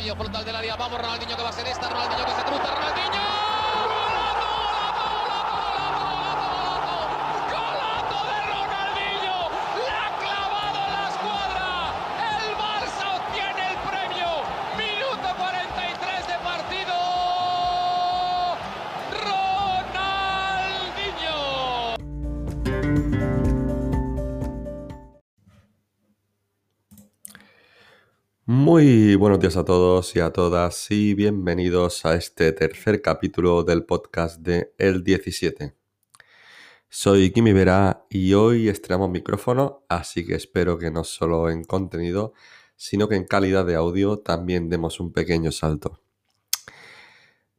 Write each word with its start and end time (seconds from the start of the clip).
Ronaldinho 0.00 0.16
frontal 0.16 0.44
del 0.46 0.56
área. 0.56 0.76
Vamos, 0.76 0.98
Ronaldinho 0.98 1.36
que 1.36 1.42
va 1.42 1.50
a 1.50 1.52
ser 1.52 1.66
esta. 1.66 1.88
Ronaldinho 1.90 2.24
que 2.24 2.32
se 2.32 2.42
cruza. 2.44 2.74
Ronaldinho. 2.74 3.29
Buenos 28.82 29.40
días 29.40 29.58
a 29.58 29.64
todos 29.66 30.16
y 30.16 30.20
a 30.20 30.32
todas 30.32 30.90
y 30.90 31.12
bienvenidos 31.12 32.06
a 32.06 32.14
este 32.14 32.50
tercer 32.52 33.02
capítulo 33.02 33.62
del 33.62 33.84
podcast 33.84 34.40
de 34.40 34.72
El 34.78 35.04
17. 35.04 35.76
Soy 36.88 37.30
Kimi 37.30 37.52
Vera 37.52 38.06
y 38.08 38.32
hoy 38.32 38.70
estrenamos 38.70 39.10
micrófono, 39.10 39.84
así 39.90 40.24
que 40.24 40.34
espero 40.34 40.78
que 40.78 40.90
no 40.90 41.04
solo 41.04 41.50
en 41.50 41.64
contenido, 41.64 42.32
sino 42.74 43.06
que 43.06 43.16
en 43.16 43.26
calidad 43.26 43.66
de 43.66 43.74
audio 43.74 44.20
también 44.20 44.70
demos 44.70 44.98
un 44.98 45.12
pequeño 45.12 45.52
salto. 45.52 46.00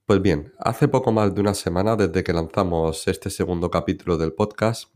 Pues 0.07 0.23
bien, 0.23 0.55
hace 0.57 0.87
poco 0.87 1.11
más 1.11 1.35
de 1.35 1.41
una 1.41 1.53
semana 1.53 1.95
desde 1.95 2.23
que 2.23 2.33
lanzamos 2.33 3.07
este 3.07 3.29
segundo 3.29 3.69
capítulo 3.69 4.17
del 4.17 4.33
podcast 4.33 4.91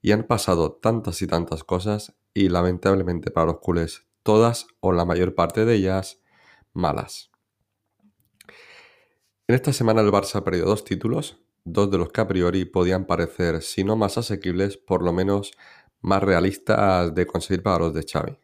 y 0.00 0.12
han 0.12 0.22
pasado 0.22 0.70
tantas 0.70 1.20
y 1.20 1.26
tantas 1.26 1.64
cosas 1.64 2.14
y 2.32 2.48
lamentablemente 2.48 3.32
para 3.32 3.46
los 3.46 3.58
culés 3.58 4.06
todas 4.24 4.66
o 4.80 4.92
la 4.92 5.04
mayor 5.04 5.36
parte 5.36 5.64
de 5.64 5.74
ellas 5.76 6.20
malas. 6.72 7.30
En 9.46 9.54
esta 9.54 9.72
semana 9.72 10.00
el 10.00 10.10
Barça 10.10 10.36
ha 10.36 10.44
perdido 10.44 10.66
dos 10.66 10.84
títulos, 10.84 11.38
dos 11.64 11.90
de 11.90 11.98
los 11.98 12.08
que 12.08 12.20
a 12.22 12.26
priori 12.26 12.64
podían 12.64 13.06
parecer, 13.06 13.62
si 13.62 13.84
no 13.84 13.94
más 13.94 14.18
asequibles, 14.18 14.76
por 14.78 15.02
lo 15.02 15.12
menos 15.12 15.52
más 16.00 16.22
realistas 16.22 17.14
de 17.14 17.26
conseguir 17.26 17.62
para 17.62 17.78
los 17.78 17.94
de 17.94 18.04
Xavi. 18.10 18.38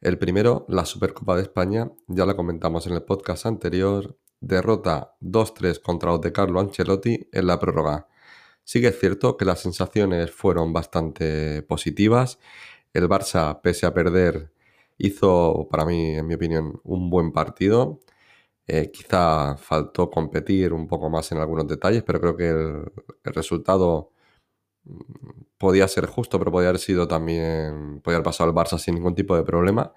El 0.00 0.18
primero, 0.18 0.66
la 0.68 0.84
Supercopa 0.84 1.36
de 1.36 1.42
España, 1.42 1.90
ya 2.06 2.26
la 2.26 2.36
comentamos 2.36 2.86
en 2.86 2.94
el 2.94 3.02
podcast 3.02 3.46
anterior, 3.46 4.18
derrota 4.40 5.16
2-3 5.20 5.80
contra 5.80 6.10
los 6.10 6.20
de 6.20 6.32
Carlo 6.32 6.60
Ancelotti 6.60 7.28
en 7.32 7.46
la 7.46 7.58
prórroga. 7.58 8.08
Sí 8.64 8.80
que 8.80 8.88
es 8.88 8.98
cierto 8.98 9.36
que 9.36 9.44
las 9.44 9.60
sensaciones 9.60 10.30
fueron 10.30 10.72
bastante 10.72 11.62
positivas 11.62 12.38
el 12.92 13.08
Barça, 13.08 13.60
pese 13.62 13.86
a 13.86 13.94
perder, 13.94 14.52
hizo, 14.98 15.68
para 15.70 15.84
mí, 15.84 16.16
en 16.16 16.26
mi 16.26 16.34
opinión, 16.34 16.80
un 16.84 17.10
buen 17.10 17.32
partido. 17.32 18.00
Eh, 18.66 18.90
quizá 18.92 19.56
faltó 19.58 20.10
competir 20.10 20.72
un 20.72 20.86
poco 20.88 21.10
más 21.10 21.32
en 21.32 21.38
algunos 21.38 21.66
detalles, 21.68 22.02
pero 22.04 22.20
creo 22.20 22.36
que 22.36 22.48
el, 22.50 22.84
resultado 23.34 24.12
mm, 24.84 25.00
podía 25.58 25.88
ser 25.88 26.06
justo, 26.06 26.38
pero 26.38 26.52
podía 26.52 26.68
haber 26.70 26.80
sido 26.80 27.08
también, 27.08 28.00
podía 28.02 28.16
haber 28.18 28.24
pasado 28.26 28.50
el 28.50 28.56
Barça 28.56 28.78
sin 28.78 28.94
ningún 28.96 29.14
tipo 29.14 29.36
de 29.36 29.44
problema. 29.44 29.92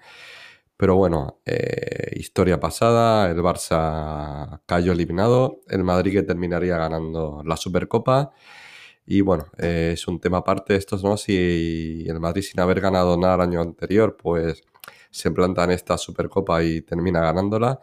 Pero 0.78 0.96
bueno, 0.98 1.42
eh, 1.46 2.12
historia 2.18 2.60
pasada, 2.60 3.30
el 3.32 3.38
Barça 3.38 4.62
cayó 4.66 4.92
eliminado, 4.94 5.62
el 5.70 5.84
Madrid 5.84 6.14
que 6.14 6.24
terminaría 6.24 6.78
ganando 6.78 7.42
la 7.46 7.58
Supercopa. 7.58 8.34
Y 9.06 9.22
bueno, 9.22 9.46
eh, 9.58 9.92
es 9.94 10.08
un 10.08 10.20
tema 10.20 10.40
aparte 10.40 10.76
estos, 10.76 11.04
¿no? 11.04 11.18
Si 11.18 12.06
el 12.08 12.20
Madrid 12.20 12.42
sin 12.42 12.60
haber 12.60 12.82
ganado 12.82 13.18
nada 13.18 13.36
el 13.36 13.42
año 13.42 13.62
anterior, 13.62 14.18
pues 14.18 14.64
se 15.12 15.32
planta 15.32 15.64
en 15.64 15.72
esta 15.72 15.98
Supercopa 15.98 16.64
y 16.64 16.82
termina 16.82 17.22
ganándola. 17.22 17.80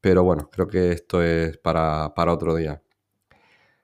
Pero 0.00 0.24
bueno, 0.24 0.48
creo 0.50 0.68
que 0.68 0.92
esto 0.92 1.22
es 1.22 1.58
para, 1.58 2.12
para 2.14 2.32
otro 2.32 2.54
día. 2.54 2.82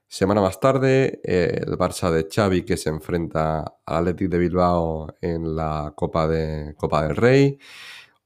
Semana 0.09 0.41
más 0.41 0.61
tarde, 0.61 1.21
eh, 1.25 1.63
el 1.67 1.77
Barça 1.77 2.11
de 2.11 2.29
Xavi 2.33 2.65
que 2.65 2.77
se 2.77 2.89
enfrenta 2.89 3.61
al 3.85 3.97
Athletic 4.09 4.31
de 4.31 4.39
Bilbao 4.39 5.09
en 5.21 5.57
la 5.57 5.93
Copa, 5.97 6.29
de, 6.29 6.75
Copa 6.77 7.07
del 7.07 7.17
Rey. 7.17 7.59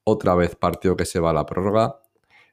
Otra 0.05 0.34
vez 0.34 0.55
partido 0.56 0.97
que 0.97 1.06
se 1.06 1.19
va 1.19 1.31
a 1.31 1.32
la 1.32 1.47
prórroga. 1.47 2.00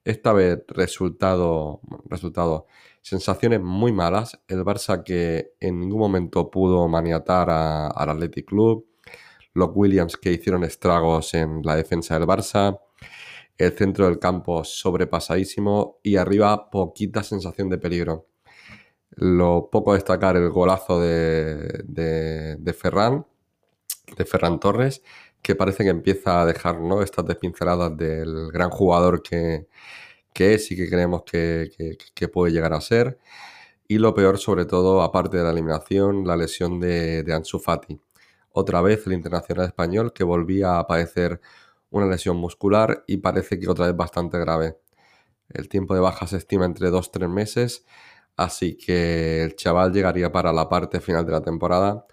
Esta 0.06 0.34
vez 0.34 0.64
resultado, 0.70 1.82
resultado 2.06 2.68
sensaciones 3.06 3.62
muy 3.62 3.92
malas. 3.92 4.40
El 4.48 4.66
Barça 4.66 5.04
que 5.04 5.54
en 5.60 5.80
ningún 5.80 6.00
momento 6.00 6.50
pudo 6.50 6.88
maniatar 6.88 7.52
al 7.52 8.10
Athletic 8.10 8.48
Club. 8.48 8.88
Los 9.54 9.70
Williams 9.76 10.18
que 10.18 10.32
hicieron 10.32 10.64
estragos 10.64 11.36
en 11.36 11.62
la 11.64 11.76
defensa 11.76 12.18
del 12.18 12.28
Barça. 12.28 12.80
El 13.60 13.74
centro 13.74 14.06
del 14.06 14.18
campo 14.18 14.64
sobrepasadísimo 14.64 16.00
y 16.02 16.16
arriba 16.16 16.72
poquita 16.72 17.22
sensación 17.22 17.70
de 17.70 17.78
peligro. 17.78 18.26
Lo 19.12 19.70
poco 19.72 19.94
destacar 19.94 20.36
el 20.36 20.50
golazo 20.50 21.00
de, 21.00 21.84
de, 21.86 22.56
de 22.58 22.74
Ferran, 22.74 23.26
de 24.18 24.26
Ferran 24.26 24.60
Torres, 24.60 25.04
que 25.44 25.54
parece 25.54 25.84
que 25.84 25.92
empieza 25.92 26.42
a 26.42 26.46
dejar 26.48 26.82
¿no? 26.82 27.04
estas 27.04 27.26
despinceladas 27.26 27.96
del 27.96 28.52
gran 28.52 28.72
jugador 28.72 29.22
que, 29.22 29.68
que 30.36 30.56
es 30.56 30.72
y 30.72 30.76
que 30.76 30.90
creemos 30.90 31.24
que, 31.24 32.30
puede 32.34 32.54
llegar 32.54 32.74
a 32.74 32.82
ser. 32.82 33.20
Y 33.88 34.00
lo 34.00 34.14
peor, 34.14 34.38
sobre 34.40 34.66
todo, 34.66 35.02
aparte 35.02 35.38
de 35.38 35.44
la 35.44 35.52
eliminación, 35.52 36.28
la 36.28 36.38
lesión 36.38 36.80
de, 36.80 37.24
de 37.24 37.34
Ansu 37.34 37.60
Fati. 37.60 38.00
Otra 38.52 38.82
vez 38.82 39.08
el 39.08 39.14
internacional 39.14 39.68
español 39.68 40.14
que 40.14 40.24
volvía 40.26 40.80
a 40.80 40.88
padecer 40.88 41.42
una 41.92 42.08
lesión 42.08 42.38
muscular 42.38 43.04
y 43.08 43.18
parece 43.18 43.60
que 43.60 43.70
otra 43.70 43.88
vez 43.88 43.96
bastante 43.96 44.38
grave. 44.40 44.78
El 45.50 45.70
tiempo 45.70 45.96
de 45.96 46.02
baja 46.02 46.28
se 46.28 46.38
estima 46.38 46.66
entre 46.66 46.90
2-3 46.92 47.30
meses, 47.30 47.86
así 48.38 48.78
que 48.78 49.44
el 49.44 49.56
chaval 49.56 49.94
llegaría 49.94 50.32
para 50.32 50.54
la 50.54 50.70
parte 50.70 51.00
final 51.02 51.26
de 51.26 51.32
la 51.34 51.42
temporada. 51.42 52.06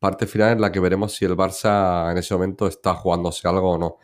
Parte 0.00 0.26
final 0.26 0.52
en 0.52 0.60
la 0.62 0.72
que 0.72 0.80
veremos 0.80 1.14
si 1.14 1.26
el 1.26 1.36
Barça 1.36 2.10
en 2.10 2.18
ese 2.18 2.34
momento 2.34 2.66
está 2.68 2.94
jugándose 2.94 3.48
algo 3.48 3.72
o 3.72 3.78
no 3.78 3.98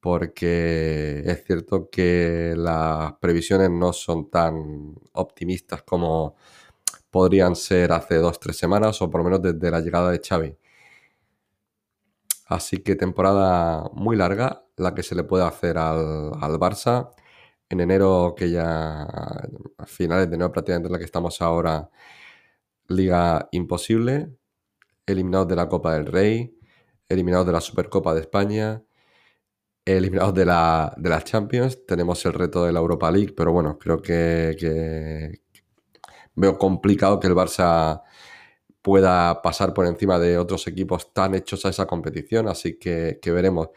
porque 0.00 1.22
es 1.26 1.44
cierto 1.44 1.90
que 1.90 2.54
las 2.56 3.14
previsiones 3.20 3.70
no 3.70 3.92
son 3.92 4.30
tan 4.30 4.94
optimistas 5.12 5.82
como 5.82 6.36
podrían 7.10 7.56
ser 7.56 7.92
hace 7.92 8.16
dos, 8.16 8.40
tres 8.40 8.56
semanas 8.58 9.02
o 9.02 9.10
por 9.10 9.20
lo 9.20 9.24
menos 9.24 9.42
desde 9.42 9.70
la 9.70 9.80
llegada 9.80 10.10
de 10.10 10.20
Xavi. 10.26 10.56
Así 12.46 12.78
que 12.82 12.96
temporada 12.96 13.88
muy 13.94 14.16
larga 14.16 14.64
la 14.76 14.94
que 14.94 15.02
se 15.02 15.14
le 15.14 15.24
puede 15.24 15.44
hacer 15.44 15.78
al, 15.78 16.32
al 16.40 16.58
Barça. 16.58 17.10
En 17.68 17.80
enero, 17.80 18.34
que 18.36 18.50
ya 18.50 19.02
a 19.04 19.86
finales 19.86 20.28
de 20.28 20.36
enero 20.36 20.52
prácticamente 20.52 20.88
en 20.88 20.92
la 20.92 20.98
que 20.98 21.04
estamos 21.04 21.40
ahora, 21.40 21.90
liga 22.88 23.48
imposible, 23.52 24.34
eliminados 25.06 25.48
de 25.48 25.56
la 25.56 25.68
Copa 25.68 25.94
del 25.94 26.06
Rey, 26.06 26.58
eliminados 27.08 27.46
de 27.46 27.52
la 27.52 27.60
Supercopa 27.60 28.14
de 28.14 28.22
España, 28.22 28.82
eliminados 29.84 30.34
de 30.34 30.44
la, 30.44 30.92
de 30.96 31.08
las 31.08 31.24
Champions. 31.24 31.86
Tenemos 31.86 32.24
el 32.26 32.32
reto 32.32 32.64
de 32.64 32.72
la 32.72 32.80
Europa 32.80 33.10
League, 33.10 33.32
pero 33.36 33.52
bueno, 33.52 33.78
creo 33.78 34.00
que, 34.00 34.56
que, 34.58 35.40
veo 36.34 36.58
complicado 36.58 37.20
que 37.20 37.26
el 37.28 37.34
Barça 37.34 38.02
pueda 38.82 39.42
pasar 39.42 39.74
por 39.74 39.86
encima 39.86 40.18
de 40.18 40.38
otros 40.38 40.66
equipos 40.66 41.12
tan 41.12 41.34
hechos 41.34 41.66
a 41.66 41.70
esa 41.70 41.86
competición, 41.86 42.48
así 42.48 42.78
que, 42.78 43.18
que 43.20 43.30
veremos. 43.32 43.68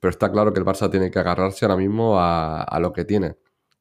Pero 0.00 0.10
está 0.10 0.30
claro 0.32 0.52
que 0.52 0.60
el 0.60 0.66
Barça 0.66 0.90
tiene 0.90 1.10
que 1.10 1.18
agarrarse 1.18 1.64
ahora 1.64 1.76
mismo 1.76 2.18
a, 2.18 2.62
a, 2.62 2.80
lo 2.80 2.92
que 2.92 3.04
tiene, 3.04 3.36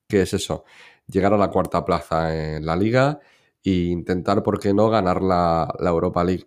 que 0.07 0.23
es 0.23 0.33
eso, 0.33 0.65
llegar 1.07 1.33
a 1.33 1.37
la 1.37 1.49
cuarta 1.49 1.85
plaza 1.85 2.35
en 2.57 2.65
la 2.65 2.75
liga 2.75 3.19
e 3.63 3.71
intentar, 3.71 4.43
¿por 4.43 4.59
qué 4.59 4.73
no?, 4.73 4.89
ganar 4.89 5.21
la, 5.21 5.73
la 5.79 5.89
Europa 5.89 6.23
League. 6.23 6.45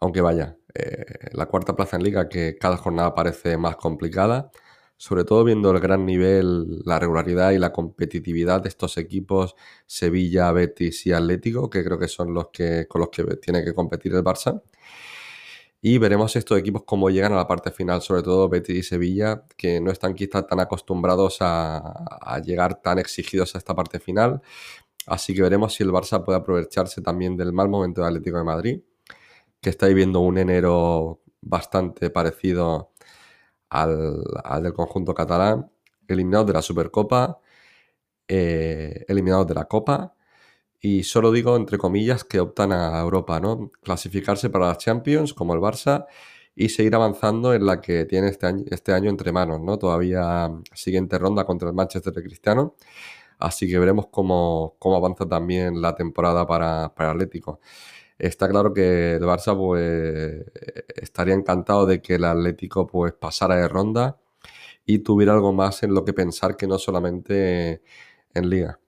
Aunque 0.00 0.20
vaya, 0.20 0.56
eh, 0.74 1.04
la 1.32 1.46
cuarta 1.46 1.74
plaza 1.74 1.96
en 1.96 2.04
liga 2.04 2.28
que 2.28 2.56
cada 2.58 2.76
jornada 2.76 3.14
parece 3.14 3.56
más 3.56 3.76
complicada, 3.76 4.50
sobre 4.96 5.24
todo 5.24 5.44
viendo 5.44 5.70
el 5.70 5.80
gran 5.80 6.06
nivel, 6.06 6.80
la 6.84 6.98
regularidad 6.98 7.52
y 7.52 7.58
la 7.58 7.72
competitividad 7.72 8.62
de 8.62 8.68
estos 8.68 8.96
equipos 8.98 9.54
Sevilla, 9.86 10.52
Betis 10.52 11.06
y 11.06 11.12
Atlético, 11.12 11.70
que 11.70 11.84
creo 11.84 11.98
que 11.98 12.08
son 12.08 12.34
los 12.34 12.48
que 12.48 12.86
con 12.88 13.00
los 13.00 13.10
que 13.10 13.24
tiene 13.36 13.64
que 13.64 13.74
competir 13.74 14.14
el 14.14 14.24
Barça. 14.24 14.62
Y 15.80 15.98
veremos 15.98 16.34
estos 16.34 16.58
equipos 16.58 16.82
cómo 16.84 17.08
llegan 17.10 17.32
a 17.32 17.36
la 17.36 17.46
parte 17.46 17.70
final, 17.70 18.02
sobre 18.02 18.22
todo 18.22 18.48
Betis 18.48 18.76
y 18.78 18.82
Sevilla, 18.82 19.44
que 19.56 19.80
no 19.80 19.92
están 19.92 20.14
quizás 20.14 20.46
tan 20.46 20.58
acostumbrados 20.60 21.38
a, 21.40 21.78
a 21.78 22.40
llegar 22.40 22.80
tan 22.82 22.98
exigidos 22.98 23.54
a 23.54 23.58
esta 23.58 23.74
parte 23.76 24.00
final. 24.00 24.42
Así 25.06 25.34
que 25.34 25.42
veremos 25.42 25.74
si 25.74 25.84
el 25.84 25.90
Barça 25.90 26.24
puede 26.24 26.38
aprovecharse 26.38 27.02
también 27.02 27.36
del 27.36 27.52
mal 27.52 27.68
momento 27.68 28.00
del 28.02 28.08
Atlético 28.08 28.38
de 28.38 28.44
Madrid 28.44 28.80
que 29.60 29.70
está 29.70 29.86
viviendo 29.88 30.20
un 30.20 30.38
enero 30.38 31.22
bastante 31.40 32.10
parecido 32.10 32.92
al, 33.70 34.22
al 34.44 34.62
del 34.62 34.72
conjunto 34.74 35.14
catalán, 35.14 35.70
eliminados 36.08 36.46
de 36.48 36.52
la 36.54 36.62
Supercopa, 36.62 37.40
eh, 38.28 39.04
eliminados 39.08 39.46
de 39.46 39.54
la 39.54 39.66
Copa, 39.66 40.14
y 40.80 41.04
solo 41.04 41.32
digo, 41.32 41.56
entre 41.56 41.78
comillas, 41.78 42.24
que 42.24 42.40
optan 42.40 42.72
a 42.72 43.00
Europa, 43.00 43.40
¿no? 43.40 43.72
Clasificarse 43.82 44.50
para 44.50 44.68
las 44.68 44.78
Champions, 44.78 45.34
como 45.34 45.54
el 45.54 45.60
Barça, 45.60 46.06
y 46.54 46.70
seguir 46.70 46.94
avanzando 46.94 47.54
en 47.54 47.66
la 47.66 47.80
que 47.80 48.04
tiene 48.06 48.28
este 48.28 48.46
año, 48.46 48.64
este 48.70 48.92
año 48.92 49.10
entre 49.10 49.32
manos, 49.32 49.60
¿no? 49.60 49.78
Todavía 49.78 50.50
siguiente 50.74 51.18
ronda 51.18 51.44
contra 51.46 51.68
el 51.68 51.74
Manchester 51.74 52.12
de 52.12 52.22
Cristiano, 52.22 52.76
así 53.38 53.68
que 53.68 53.78
veremos 53.78 54.08
cómo, 54.10 54.76
cómo 54.78 54.96
avanza 54.96 55.26
también 55.28 55.80
la 55.82 55.94
temporada 55.96 56.46
para, 56.46 56.94
para 56.94 57.12
Atlético. 57.12 57.60
Está 58.18 58.48
claro 58.48 58.72
que 58.72 59.14
el 59.14 59.22
Barça 59.22 59.56
pues 59.56 60.44
estaría 60.96 61.34
encantado 61.34 61.86
de 61.86 62.02
que 62.02 62.16
el 62.16 62.24
Atlético 62.24 62.86
pues 62.86 63.12
pasara 63.12 63.56
de 63.56 63.68
ronda 63.68 64.18
y 64.84 65.00
tuviera 65.00 65.34
algo 65.34 65.52
más 65.52 65.82
en 65.82 65.94
lo 65.94 66.04
que 66.04 66.12
pensar 66.12 66.56
que 66.56 66.66
no 66.66 66.78
solamente 66.78 67.82
en 68.34 68.50
liga. 68.50 68.80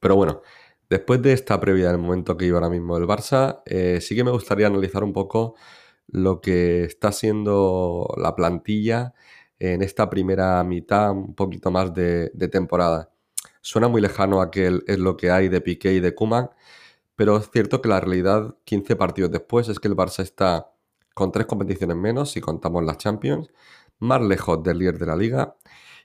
Pero 0.00 0.16
bueno, 0.16 0.42
después 0.90 1.22
de 1.22 1.32
esta 1.32 1.60
previa 1.60 1.88
del 1.88 1.98
momento 1.98 2.36
que 2.36 2.46
iba 2.46 2.58
ahora 2.58 2.70
mismo 2.70 2.96
el 2.96 3.04
Barça, 3.04 3.62
eh, 3.66 4.00
sí 4.00 4.14
que 4.14 4.24
me 4.24 4.30
gustaría 4.30 4.66
analizar 4.66 5.04
un 5.04 5.12
poco 5.12 5.54
lo 6.08 6.40
que 6.40 6.84
está 6.84 7.12
siendo 7.12 8.12
la 8.18 8.34
plantilla 8.34 9.14
en 9.58 9.82
esta 9.82 10.10
primera 10.10 10.62
mitad, 10.64 11.12
un 11.12 11.34
poquito 11.34 11.70
más 11.70 11.94
de, 11.94 12.30
temporada. 12.52 13.10
Suena 13.60 13.88
muy 13.88 14.00
lejano 14.02 14.40
a 14.40 14.50
que 14.50 14.80
es 14.86 14.98
lo 14.98 15.16
que 15.16 15.30
hay 15.30 15.48
de 15.48 15.60
Piqué 15.60 15.94
y 15.94 16.00
de 16.00 16.14
Kuman, 16.14 16.50
pero 17.16 17.36
es 17.36 17.50
cierto 17.50 17.80
que 17.80 17.88
la 17.88 18.00
realidad, 18.00 18.56
15 18.64 18.96
partidos 18.96 19.30
después, 19.30 19.68
es 19.68 19.78
que 19.80 19.88
el 19.88 19.96
Barça 19.96 20.22
está 20.22 20.72
con 21.14 21.32
tres 21.32 21.46
competiciones 21.46 21.96
menos, 21.96 22.32
si 22.32 22.40
contamos 22.40 22.84
las 22.84 22.98
Champions, 22.98 23.48
más 24.00 24.20
lejos 24.22 24.62
del 24.62 24.78
líder 24.78 24.98
de 24.98 25.06
la 25.06 25.16
liga 25.16 25.56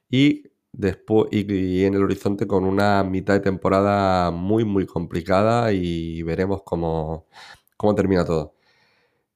y 0.09 0.43
después 0.71 1.29
y, 1.31 1.83
en 1.85 1.95
el 1.95 2.03
horizonte 2.03 2.47
con 2.47 2.63
una 2.65 3.03
mitad 3.03 3.33
de 3.35 3.39
temporada 3.41 4.31
muy 4.31 4.65
muy 4.65 4.85
complicada 4.85 5.71
y 5.73 6.21
veremos 6.23 6.61
cómo, 6.63 7.27
cómo 7.77 7.95
termina 7.95 8.25
todo. 8.25 8.55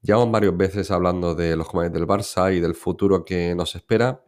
Llevamos 0.02 0.32
varias 0.32 0.56
veces 0.58 0.92
hablando 0.92 1.34
de 1.36 1.56
los 1.56 1.68
jóvenes 1.68 1.94
del 1.94 2.08
Barça 2.08 2.56
y 2.56 2.60
del 2.60 2.76
futuro 2.76 3.24
que 3.26 3.56
nos 3.56 3.76
espera 3.76 4.24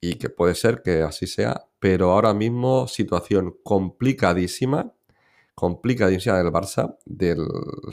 y 0.00 0.14
que 0.16 0.30
puede 0.30 0.54
ser 0.54 0.82
que 0.82 1.02
así 1.02 1.26
sea, 1.26 1.66
pero 1.78 2.12
ahora 2.12 2.34
mismo 2.34 2.88
situación 2.88 3.56
complicadísima, 3.62 4.94
complicadísima 5.58 6.38
del 6.38 6.52
Barça, 6.52 6.96
de 7.04 7.34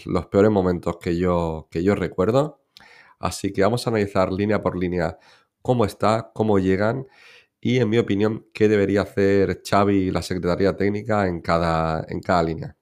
los 0.05 0.27
peores 0.27 0.51
momentos 0.51 0.97
que 1.01 1.17
yo, 1.17 1.67
que 1.71 1.83
yo 1.83 1.95
recuerdo. 1.95 2.61
Así 3.17 3.51
que 3.51 3.63
vamos 3.63 3.87
a 3.87 3.89
analizar 3.89 4.31
línea 4.31 4.61
por 4.61 4.77
línea 4.77 5.17
cómo 5.63 5.83
está, 5.83 6.31
cómo 6.35 6.59
llegan 6.59 7.07
y, 7.59 7.79
en 7.79 7.89
mi 7.89 7.97
opinión, 7.97 8.45
qué 8.53 8.67
debería 8.67 9.01
hacer 9.01 9.63
Xavi 9.67 9.95
y 9.95 10.11
la 10.11 10.21
Secretaría 10.21 10.77
Técnica 10.77 11.27
en 11.27 11.41
cada, 11.41 12.05
en 12.07 12.19
cada 12.21 12.43
línea. 12.43 12.77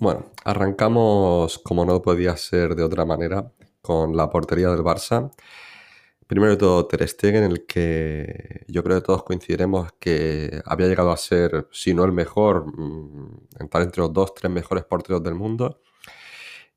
Bueno, 0.00 0.32
arrancamos 0.46 1.58
como 1.58 1.84
no 1.84 2.00
podía 2.00 2.34
ser 2.38 2.74
de 2.74 2.82
otra 2.82 3.04
manera 3.04 3.52
con 3.82 4.16
la 4.16 4.30
portería 4.30 4.70
del 4.70 4.80
Barça. 4.80 5.30
Primero 6.26 6.52
de 6.52 6.56
todo, 6.56 6.86
Ter 6.86 7.06
Stegen, 7.06 7.44
en 7.44 7.50
el 7.50 7.66
que 7.66 8.64
yo 8.68 8.82
creo 8.82 8.98
que 9.00 9.04
todos 9.06 9.24
coincidiremos 9.24 9.90
que 9.98 10.62
había 10.64 10.86
llegado 10.86 11.10
a 11.12 11.18
ser, 11.18 11.68
si 11.70 11.92
no 11.92 12.04
el 12.04 12.12
mejor, 12.12 12.66
mm, 12.66 13.48
estar 13.60 13.82
entre 13.82 14.00
los 14.00 14.12
dos, 14.14 14.34
tres 14.34 14.50
mejores 14.50 14.84
porteros 14.84 15.22
del 15.22 15.34
mundo. 15.34 15.82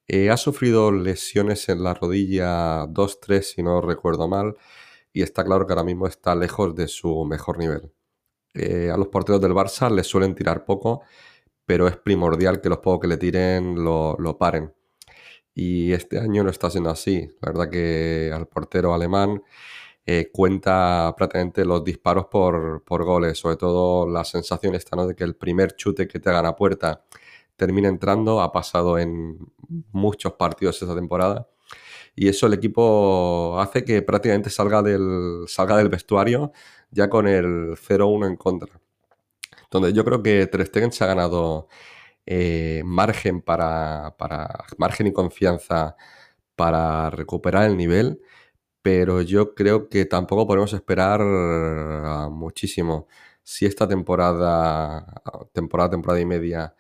Eh, 0.07 0.29
ha 0.29 0.37
sufrido 0.37 0.91
lesiones 0.91 1.69
en 1.69 1.83
la 1.83 1.93
rodilla 1.93 2.85
2-3, 2.87 3.53
si 3.55 3.63
no 3.63 3.81
recuerdo 3.81 4.27
mal, 4.27 4.57
y 5.13 5.21
está 5.21 5.45
claro 5.45 5.65
que 5.65 5.73
ahora 5.73 5.85
mismo 5.85 6.07
está 6.07 6.35
lejos 6.35 6.75
de 6.75 6.89
su 6.89 7.23
mejor 7.25 7.57
nivel. 7.57 7.93
Eh, 8.53 8.91
a 8.91 8.97
los 8.97 9.07
porteros 9.07 9.41
del 9.41 9.53
Barça 9.53 9.89
les 9.89 10.07
suelen 10.07 10.35
tirar 10.35 10.65
poco, 10.65 11.03
pero 11.65 11.87
es 11.87 11.97
primordial 11.97 12.61
que 12.61 12.69
los 12.69 12.79
pocos 12.79 13.01
que 13.01 13.07
le 13.07 13.17
tiren 13.17 13.83
lo, 13.83 14.15
lo 14.19 14.37
paren 14.37 14.73
y 15.55 15.93
este 15.93 16.19
año 16.19 16.43
no 16.43 16.49
está 16.49 16.69
siendo 16.69 16.89
así. 16.89 17.27
La 17.41 17.51
verdad 17.51 17.69
que 17.69 18.31
al 18.33 18.47
portero 18.47 18.93
alemán 18.93 19.43
eh, 20.05 20.29
cuenta 20.31 21.13
prácticamente 21.17 21.65
los 21.65 21.83
disparos 21.83 22.25
por, 22.27 22.83
goles, 22.85 23.37
sobre 23.39 23.57
todo 23.57 24.07
la 24.09 24.25
sensación 24.25 24.75
esta, 24.75 24.95
¿no? 24.95 25.07
De 25.07 25.15
que 25.15 25.23
el 25.23 25.35
primer 25.35 25.75
chute 25.75 26.07
que 26.07 26.19
te 26.19 26.29
hagan 26.29 26.45
a 26.45 26.55
puerta 26.55 27.05
termina 27.55 27.87
entrando, 27.89 28.41
ha 28.41 28.51
pasado 28.51 28.97
en 28.99 29.37
muchos 29.91 30.33
partidos 30.33 30.81
esta 30.81 30.95
temporada. 30.95 31.47
Y 32.15 32.29
eso 32.29 32.47
el 32.47 32.53
equipo 32.53 33.59
hace 33.59 33.83
que 33.85 34.01
prácticamente 34.01 34.49
salga 34.49 34.81
del, 34.81 35.45
salga 35.47 35.77
del 35.77 35.89
vestuario 35.89 36.51
ya 36.91 37.09
con 37.09 37.27
el 37.27 37.75
0-1 37.77 38.27
en 38.27 38.35
contra. 38.37 38.79
Donde 39.73 39.91
yo 39.91 40.05
creo 40.05 40.21
que 40.21 40.45
Ter 40.45 40.67
Stegen 40.67 40.91
se 40.91 41.03
ha 41.03 41.07
ganado 41.07 41.67
eh, 42.27 42.83
margen 42.85 43.41
para, 43.41 44.15
margen 44.77 45.07
y 45.07 45.13
confianza 45.13 45.95
para 46.55 47.09
recuperar 47.09 47.65
el 47.69 47.75
nivel, 47.75 48.21
pero 48.83 49.21
yo 49.23 49.55
creo 49.55 49.89
que 49.89 50.05
tampoco 50.05 50.45
podemos 50.47 50.73
esperar 50.73 51.21
ah, 51.23 52.29
muchísimo. 52.31 53.07
Si 53.43 53.65
esta 53.65 53.87
temporada, 53.87 55.05
temporada, 55.53 55.89
temporada 55.89 56.21
y 56.21 56.25
media, 56.25 56.75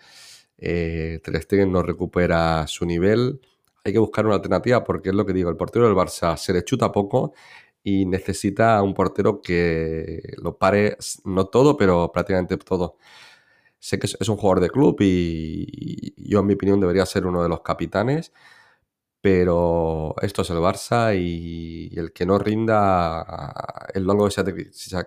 eh, 0.57 1.19
no 1.67 1.81
recupera 1.81 2.67
su 2.67 2.85
nivel, 2.85 3.41
hay 3.83 3.93
que 3.93 3.99
buscar 3.99 4.25
una 4.27 4.35
alternativa 4.35 4.83
porque 4.83 5.09
es 5.09 5.15
lo 5.15 5.25
que 5.25 5.33
digo, 5.33 5.49
el 5.49 5.57
portero 5.57 5.87
del 5.87 5.95
Barça 5.95 6.37
se 6.37 6.53
le 6.53 6.63
chuta 6.63 6.91
poco 6.91 7.33
y 7.83 8.05
necesita 8.05 8.81
un 8.81 8.93
portero 8.93 9.41
que 9.41 10.35
lo 10.37 10.57
pare, 10.57 10.97
no 11.25 11.45
todo, 11.47 11.77
pero 11.77 12.11
prácticamente 12.11 12.57
todo. 12.57 12.97
Sé 13.79 13.99
que 13.99 14.07
es 14.07 14.29
un 14.29 14.37
jugador 14.37 14.61
de 14.61 14.69
club 14.69 14.97
y, 15.01 16.13
yo, 16.29 16.39
en 16.39 16.47
mi 16.47 16.53
opinión, 16.55 16.79
debería 16.79 17.05
ser 17.05 17.25
uno 17.25 17.43
de 17.43 17.49
los 17.49 17.61
capitanes, 17.61 18.33
pero 19.21 20.15
esto 20.21 20.43
es 20.43 20.49
el 20.51 20.57
Barça 20.57 21.17
y, 21.17 21.91
el 21.97 22.13
que 22.13 22.25
no 22.25 22.39
rinda, 22.39 23.87
el 23.93 24.03
longo 24.03 24.29
se 24.31 24.41
ha, 24.41 24.45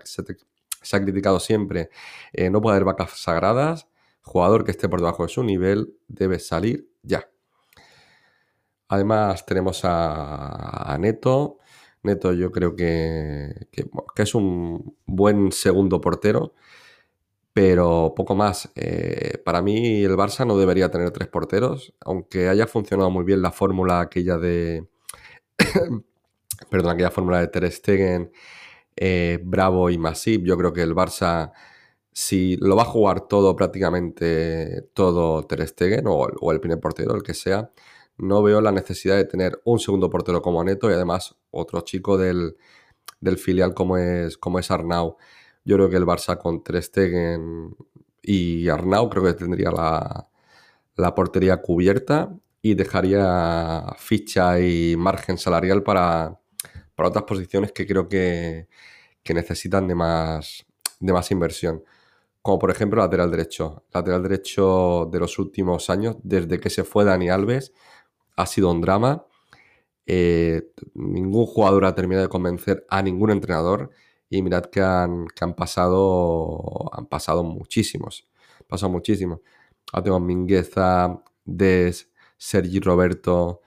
se 0.03 1.01
criticado 1.01 1.39
siempre, 1.39 1.89
eh, 2.33 2.49
no 2.49 2.61
puede 2.61 2.75
haber 2.77 2.85
vacas 2.85 3.11
sagradas, 3.19 3.87
jugador 4.21 4.65
que 4.65 4.71
esté 4.71 4.89
por 4.89 4.99
debajo 4.99 5.23
de 5.23 5.29
su 5.29 5.43
nivel 5.43 5.95
debe 6.07 6.39
salir 6.39 6.89
ya. 7.01 7.29
Además 8.89 9.45
tenemos 9.45 9.81
a, 9.83 10.95
Neto. 10.99 11.59
Neto 12.03 12.33
yo 12.33 12.51
creo 12.51 12.75
que, 12.75 13.67
que, 13.71 14.23
es 14.23 14.35
un 14.35 14.95
buen 15.05 15.51
segundo 15.51 15.99
portero 16.01 16.53
pero 17.57 18.13
poco 18.15 18.35
más. 18.35 18.69
Eh, 18.75 19.41
para 19.43 19.63
mí 19.63 20.03
el 20.03 20.15
Barça 20.15 20.45
no 20.45 20.59
debería 20.59 20.91
tener 20.91 21.09
tres 21.09 21.27
porteros, 21.27 21.91
aunque 22.01 22.49
haya 22.49 22.67
funcionado 22.67 23.09
muy 23.09 23.25
bien 23.25 23.41
la 23.41 23.51
fórmula 23.51 23.99
aquella 23.99 24.37
de... 24.37 24.87
perdón, 26.69 26.91
aquella 26.91 27.09
fórmula 27.09 27.39
de 27.39 27.47
Ter 27.47 27.71
Stegen, 27.71 28.31
eh, 28.95 29.39
Bravo 29.43 29.89
y 29.89 29.97
Masip. 29.97 30.43
Yo 30.45 30.55
creo 30.55 30.71
que 30.71 30.83
el 30.83 30.93
Barça, 30.93 31.51
si 32.13 32.57
lo 32.57 32.75
va 32.75 32.83
a 32.83 32.85
jugar 32.85 33.21
todo, 33.27 33.55
prácticamente 33.55 34.83
todo 34.93 35.41
Ter 35.47 35.67
Stegen 35.67 36.05
o, 36.05 36.51
el 36.51 36.59
primer 36.59 36.79
portero, 36.79 37.15
el 37.15 37.23
que 37.23 37.33
sea, 37.33 37.71
no 38.17 38.41
veo 38.41 38.61
la 38.61 38.71
necesidad 38.71 39.15
de 39.15 39.25
tener 39.25 39.61
un 39.65 39.79
segundo 39.79 40.09
portero 40.09 40.41
como 40.41 40.63
Neto 40.63 40.89
y 40.89 40.93
además 40.93 41.35
otro 41.51 41.81
chico 41.81 42.17
del, 42.17 42.55
filial 43.37 43.73
como 43.73 43.97
es, 43.97 44.37
como 44.37 44.59
es 44.59 44.71
Arnau. 44.71 45.17
Yo 45.63 45.75
creo 45.75 45.89
que 45.89 45.97
el 45.97 46.05
Barça 46.05 46.37
con 46.37 46.63
Ter 46.63 46.81
Stegen 46.81 47.75
y 48.21 48.69
Arnau 48.69 49.09
creo 49.09 49.23
que 49.23 49.33
tendría 49.33 49.71
la, 49.71 51.15
portería 51.15 51.61
cubierta 51.61 52.33
y 52.61 52.73
dejaría 52.75 53.95
ficha 53.97 54.59
y 54.59 54.95
margen 54.97 55.37
salarial 55.37 55.83
para, 55.83 56.39
otras 56.97 57.23
posiciones 57.25 57.71
que 57.71 57.85
creo 57.85 58.07
que, 58.09 58.67
necesitan 59.29 59.87
de 59.87 59.95
más, 59.95 60.65
de 60.99 61.13
más 61.13 61.31
inversión. 61.31 61.83
Como 62.41 62.59
por 62.59 62.71
ejemplo 62.71 63.01
lateral 63.01 63.29
derecho. 63.29 63.83
Lateral 63.93 64.23
derecho 64.23 65.09
de 65.11 65.19
los 65.19 65.37
últimos 65.37 65.89
años, 65.89 66.15
desde 66.23 66.59
que 66.61 66.69
se 66.69 66.85
fue 66.85 67.03
Dani 67.03 67.29
Alves, 67.29 67.73
ha 68.37 68.45
sido 68.45 68.71
un 68.71 68.81
drama. 68.81 69.25
Eh, 70.05 70.71
ningún 70.93 71.45
jugador 71.45 71.85
ha 71.85 71.95
terminado 71.95 72.23
de 72.23 72.29
convencer 72.29 72.85
a 72.89 73.01
ningún 73.01 73.31
entrenador 73.31 73.91
y 74.29 74.41
mirad 74.41 74.65
que 74.65 74.81
han, 74.81 75.27
pasado, 75.57 76.89
han 76.93 77.07
pasado 77.07 77.43
muchísimos. 77.43 78.27
Pasado 78.67 78.91
muchísimos. 78.91 79.41
Ahora 79.91 80.03
tengo 80.05 80.19
Mingueza, 80.19 81.23
Des, 81.45 82.09
Sergi 82.37 82.79
Roberto, 82.79 83.61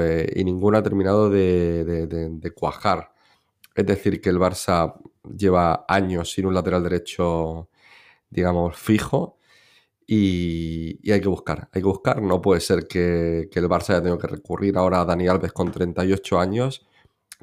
eh, 0.00 0.32
y 0.36 0.44
ninguno 0.44 0.78
ha 0.78 0.82
terminado 0.82 1.30
de, 1.30 2.52
cuajar. 2.54 3.12
Es 3.74 3.86
decir, 3.86 4.20
que 4.20 4.30
el 4.30 4.38
Barça 4.38 4.94
lleva 5.36 5.84
años 5.88 6.32
sin 6.32 6.46
un 6.46 6.54
lateral 6.54 6.82
derecho, 6.82 7.68
digamos, 8.30 8.76
fijo. 8.76 9.38
Y, 10.06 11.10
hay 11.10 11.20
que 11.20 11.28
buscar, 11.28 11.68
hay 11.72 11.80
que 11.80 11.88
buscar. 11.88 12.22
No 12.22 12.40
puede 12.42 12.60
ser 12.60 12.86
que, 12.86 13.48
el 13.52 13.68
Barça 13.68 13.90
haya 13.90 14.00
tenido 14.02 14.18
que 14.18 14.26
recurrir 14.26 14.76
ahora 14.76 15.00
a 15.00 15.04
Dani 15.04 15.28
Alves 15.28 15.52
con 15.52 15.70
38 15.70 16.38
años 16.38 16.86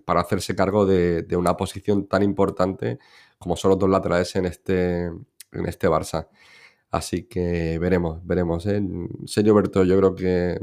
para 0.05 0.21
hacerse 0.21 0.55
cargo 0.55 0.85
de, 0.85 1.25
una 1.35 1.57
posición 1.57 2.07
tan 2.07 2.23
importante 2.23 2.99
como 3.39 3.55
son 3.55 3.69
los 3.71 3.79
dos 3.79 3.89
laterales 3.89 4.35
en 4.35 4.45
este, 4.45 5.05
en 5.05 5.65
este 5.65 5.87
Barça. 5.89 6.27
Así 6.91 7.23
que 7.23 7.79
veremos, 7.79 8.25
veremos. 8.25 8.65
¿eh? 8.67 8.81
Sergio 9.25 9.55
Berto 9.55 9.83
yo 9.83 9.97
creo 9.97 10.15
que 10.15 10.59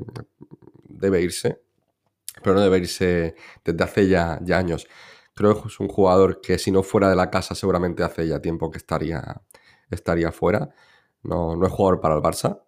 debe 0.85 1.23
irse, 1.23 1.61
pero 2.43 2.55
no 2.55 2.61
debe 2.61 2.78
irse 2.78 3.35
desde 3.64 3.85
hace 3.85 4.09
ya, 4.09 4.38
ya 4.43 4.59
años. 4.59 4.87
Creo 5.35 5.61
que 5.62 5.69
es 5.69 5.81
un 5.81 5.88
jugador 5.88 6.40
que 6.40 6.59
si 6.59 6.71
no 6.71 6.83
fuera 6.83 7.09
de 7.11 7.17
la 7.17 7.31
casa 7.31 7.55
seguramente 7.55 8.02
hace 8.02 8.26
ya 8.28 8.40
tiempo 8.40 8.71
que 8.71 8.78
estaría, 8.78 9.40
estaría 9.90 10.33
fuera. 10.33 10.71
No, 11.23 11.57
no 11.57 11.67
es 11.67 11.73
jugador 11.73 12.01
para 12.01 12.15
el 12.15 12.23
Barça, 12.23 12.63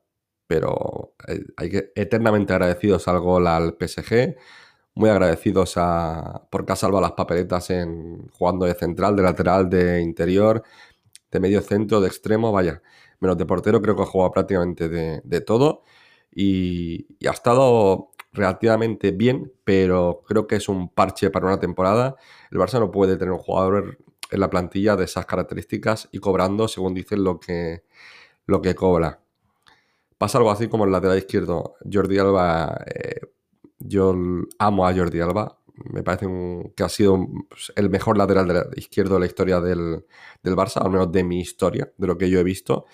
pero 0.46 1.14
eh, 1.28 1.44
hay 1.56 1.70
que 1.70 1.92
eternamente 1.94 2.52
agradecidos 2.52 3.06
al 3.08 3.20
gol 3.20 3.46
al 3.46 3.76
PSG, 3.78 4.36
muy 4.94 5.10
agradecidos 5.10 5.74
a 5.76 6.42
porque 6.50 6.72
ha 6.72 6.76
salvado 6.76 7.02
las 7.02 7.12
papeletas 7.12 7.70
en 7.70 8.28
jugando 8.30 8.66
de 8.66 8.74
central, 8.74 9.16
de 9.16 9.22
lateral, 9.22 9.70
de 9.70 10.00
interior, 10.00 10.62
de 11.30 11.40
medio 11.40 11.62
centro, 11.62 12.00
de 12.00 12.08
extremo, 12.08 12.52
vaya, 12.52 12.82
menos 13.20 13.38
de 13.38 13.46
portero 13.46 13.80
creo 13.82 13.96
que 13.96 14.02
ha 14.02 14.06
jugado 14.06 14.32
prácticamente 14.32 14.88
de, 14.88 15.40
todo 15.42 15.84
y, 16.34 17.06
ha 17.26 17.32
estado 17.32 18.10
relativamente 18.32 19.12
bien, 19.12 19.52
pero 19.64 20.22
creo 20.26 20.46
que 20.46 20.56
es 20.56 20.68
un 20.68 20.88
parche 20.88 21.30
para 21.30 21.46
una 21.46 21.60
temporada. 21.60 22.16
El 22.50 22.58
Barça 22.58 22.80
no 22.80 22.90
puede 22.90 23.16
tener 23.16 23.32
un 23.32 23.38
jugador 23.38 23.98
en 24.30 24.40
la 24.40 24.50
plantilla 24.50 24.96
de 24.96 25.04
esas 25.04 25.26
características 25.26 26.08
y 26.12 26.18
cobrando, 26.18 26.68
según 26.68 26.94
dicen, 26.94 27.24
lo 27.24 27.40
que, 27.40 27.84
lo 28.50 28.62
que 28.62 28.74
cobra. 28.74 29.22
Pasa 30.18 30.38
algo 30.38 30.50
así 30.50 30.68
como 30.68 30.84
el 30.84 30.92
lateral 30.92 31.18
izquierdo. 31.18 31.76
Jordi 31.90 32.18
Alba, 32.18 32.84
eh, 32.94 33.20
yo 33.78 34.14
amo 34.58 34.86
a 34.86 34.94
Jordi 34.94 35.20
Alba. 35.20 35.58
Me 35.92 36.02
parece 36.02 36.26
que 36.76 36.82
ha 36.82 36.88
sido 36.90 37.26
pues, 37.48 37.72
el 37.74 37.88
mejor 37.88 38.18
lateral 38.18 38.70
izquierdo 38.76 39.14
de 39.14 39.20
la 39.20 39.26
historia 39.26 39.60
del, 39.60 40.04
del, 40.42 40.56
Barça, 40.56 40.82
al 40.84 40.90
menos 40.90 41.10
de 41.10 41.24
mi 41.24 41.40
historia, 41.40 41.90
de 41.96 42.06
lo 42.06 42.18
que 42.18 42.28
yo 42.28 42.38
he 42.38 42.44
visto. 42.44 42.84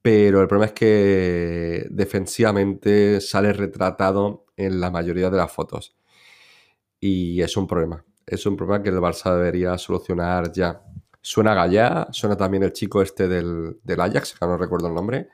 Pero 0.00 0.40
el 0.42 0.46
problema 0.46 0.66
es 0.66 0.72
que 0.74 1.86
defensivamente 1.90 3.20
sale 3.20 3.52
retratado 3.52 4.46
en 4.56 4.80
la 4.80 4.90
mayoría 4.90 5.30
de 5.30 5.38
las 5.38 5.50
fotos. 5.50 5.96
Y 7.00 7.42
es 7.42 7.56
un 7.56 7.66
problema. 7.66 8.04
Es 8.26 8.46
un 8.46 8.56
problema 8.56 8.82
que 8.82 8.90
el 8.90 8.98
Barça 8.98 9.34
debería 9.34 9.76
solucionar 9.76 10.52
ya. 10.52 10.83
Suena 11.26 11.54
Gallá, 11.54 12.08
suena 12.12 12.36
también 12.36 12.64
el 12.64 12.74
chico 12.74 13.00
este 13.00 13.26
del, 13.26 13.80
del 13.82 13.98
Ajax, 13.98 14.34
que 14.38 14.46
no 14.46 14.58
recuerdo 14.58 14.88
el 14.88 14.94
nombre. 14.94 15.30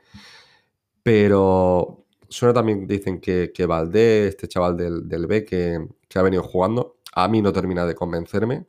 Pero 1.03 2.05
suena 2.29 2.53
también, 2.53 2.87
dicen 2.87 3.19
que, 3.19 3.51
que 3.53 3.65
Valdés, 3.65 4.29
este 4.29 4.47
chaval 4.47 4.77
del, 4.77 5.09
del 5.09 5.27
B 5.27 5.43
que, 5.43 5.85
ha 6.15 6.21
venido 6.21 6.43
jugando, 6.43 6.95
a 7.13 7.27
mí 7.27 7.41
no 7.41 7.51
termina 7.51 7.85
de 7.85 7.93
convencerme. 7.93 8.65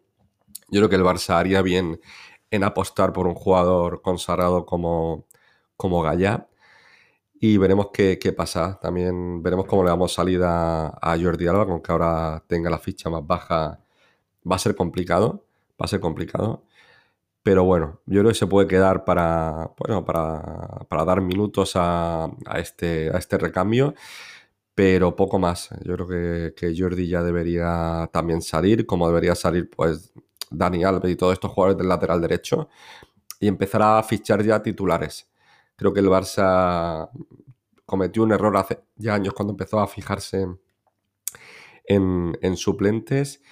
Yo 0.68 0.80
creo 0.80 0.88
que 0.88 0.96
el 0.96 1.04
Barça 1.04 1.36
haría 1.38 1.62
bien 1.62 2.00
en 2.50 2.64
apostar 2.64 3.12
por 3.12 3.28
un 3.28 3.36
jugador 3.36 4.02
consagrado 4.02 4.66
como, 4.66 5.28
como 5.76 6.02
Gallá. 6.02 6.48
Y 7.40 7.56
veremos 7.56 7.90
qué, 7.92 8.18
pasa. 8.36 8.80
También 8.82 9.44
veremos 9.44 9.66
cómo 9.66 9.84
le 9.84 9.90
damos 9.90 10.12
salida 10.12 10.88
a 11.00 11.16
Jordi 11.20 11.46
Alba, 11.46 11.62
aunque 11.62 11.92
ahora 11.92 12.42
tenga 12.48 12.68
la 12.68 12.78
ficha 12.80 13.10
más 13.10 13.24
baja. 13.24 13.80
Va 14.50 14.56
a 14.56 14.58
ser 14.58 14.74
complicado. 14.74 15.46
Va 15.80 15.84
a 15.86 15.88
ser 15.88 16.00
complicado. 16.00 16.64
Pero 17.42 17.64
bueno, 17.64 18.00
yo 18.06 18.20
creo 18.20 18.30
que 18.30 18.38
se 18.38 18.46
puede 18.46 18.68
quedar 18.68 19.04
para, 19.04 19.72
bueno, 19.78 20.04
para, 20.04 21.04
dar 21.04 21.20
minutos 21.20 21.72
a, 21.74 22.30
este, 22.56 23.10
a 23.10 23.18
este 23.18 23.36
recambio, 23.38 23.94
pero 24.74 25.16
poco 25.16 25.38
más. 25.38 25.70
Yo 25.84 25.94
creo 25.96 26.54
que, 26.54 26.74
Jordi 26.76 27.08
ya 27.08 27.22
debería 27.22 28.08
también 28.12 28.42
salir, 28.42 28.86
como 28.86 29.08
debería 29.08 29.34
salir 29.34 29.70
pues 29.70 30.12
Dani 30.50 30.84
Alves 30.84 31.12
y 31.12 31.16
todos 31.16 31.34
estos 31.34 31.50
jugadores 31.52 31.78
del 31.78 31.88
lateral 31.88 32.20
derecho, 32.20 32.68
y 33.40 33.48
empezar 33.48 33.82
a 33.82 34.02
fichar 34.04 34.44
ya 34.44 34.62
titulares. 34.62 35.30
Creo 35.76 35.92
que 35.92 36.00
el 36.00 36.08
Barça 36.08 37.10
cometió 37.86 38.22
un 38.22 38.32
error 38.32 38.56
hace 38.56 38.80
ya 38.96 39.14
años 39.14 39.34
cuando 39.34 39.52
empezó 39.52 39.80
a 39.80 39.88
fijarse 39.88 40.46
en 41.86 42.56
suplentes, 42.56 43.42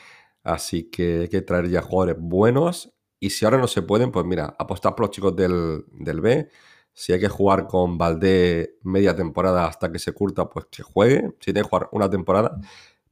así 0.45 0.85
que 0.91 1.21
hay 1.23 1.29
que 1.29 1.43
traer 1.43 1.69
ya 1.69 1.83
jugadores 1.83 2.17
buenos 2.21 2.95
y 3.21 3.31
si 3.31 3.45
ahora 3.45 3.59
no 3.59 3.69
se 3.69 3.83
pueden, 3.83 4.11
pues 4.11 4.25
mira, 4.25 4.57
apostar 4.59 4.95
por 4.95 5.07
los 5.07 5.11
chicos 5.11 5.37
del, 5.37 5.85
B. 6.23 6.49
Si 6.93 7.13
hay 7.13 7.21
que 7.21 7.29
jugar 7.29 7.67
con 7.67 7.99
Valdé 7.99 8.79
media 8.83 9.15
temporada 9.15 9.67
hasta 9.67 9.93
que 9.93 9.99
se 9.99 10.13
curta, 10.13 10.49
pues 10.49 10.67
que 10.71 10.83
juegue. 10.83 11.29
Si 11.39 11.53
tiene 11.53 11.63
que 11.63 11.69
jugar 11.69 11.89
una 11.93 12.09
temporada. 12.09 12.59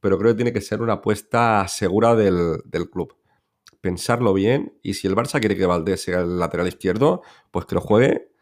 Pero 0.00 0.18
creo 0.18 0.32
que 0.32 0.36
tiene 0.36 0.52
que 0.52 0.62
ser 0.62 0.80
una 0.80 0.94
apuesta 0.94 1.66
segura 1.68 2.16
del, 2.16 2.62
club. 2.90 3.16
Pensarlo 3.82 4.32
bien. 4.32 4.78
Y 4.82 4.94
si 4.94 5.06
el 5.06 5.14
Barça 5.14 5.40
quiere 5.40 5.56
que 5.56 5.66
Valdé 5.66 5.98
sea 5.98 6.20
el 6.20 6.38
lateral 6.38 6.68
izquierdo, 6.68 7.22
pues 7.50 7.66
que 7.66 7.74
lo 7.74 7.82
juegue. 7.82 8.32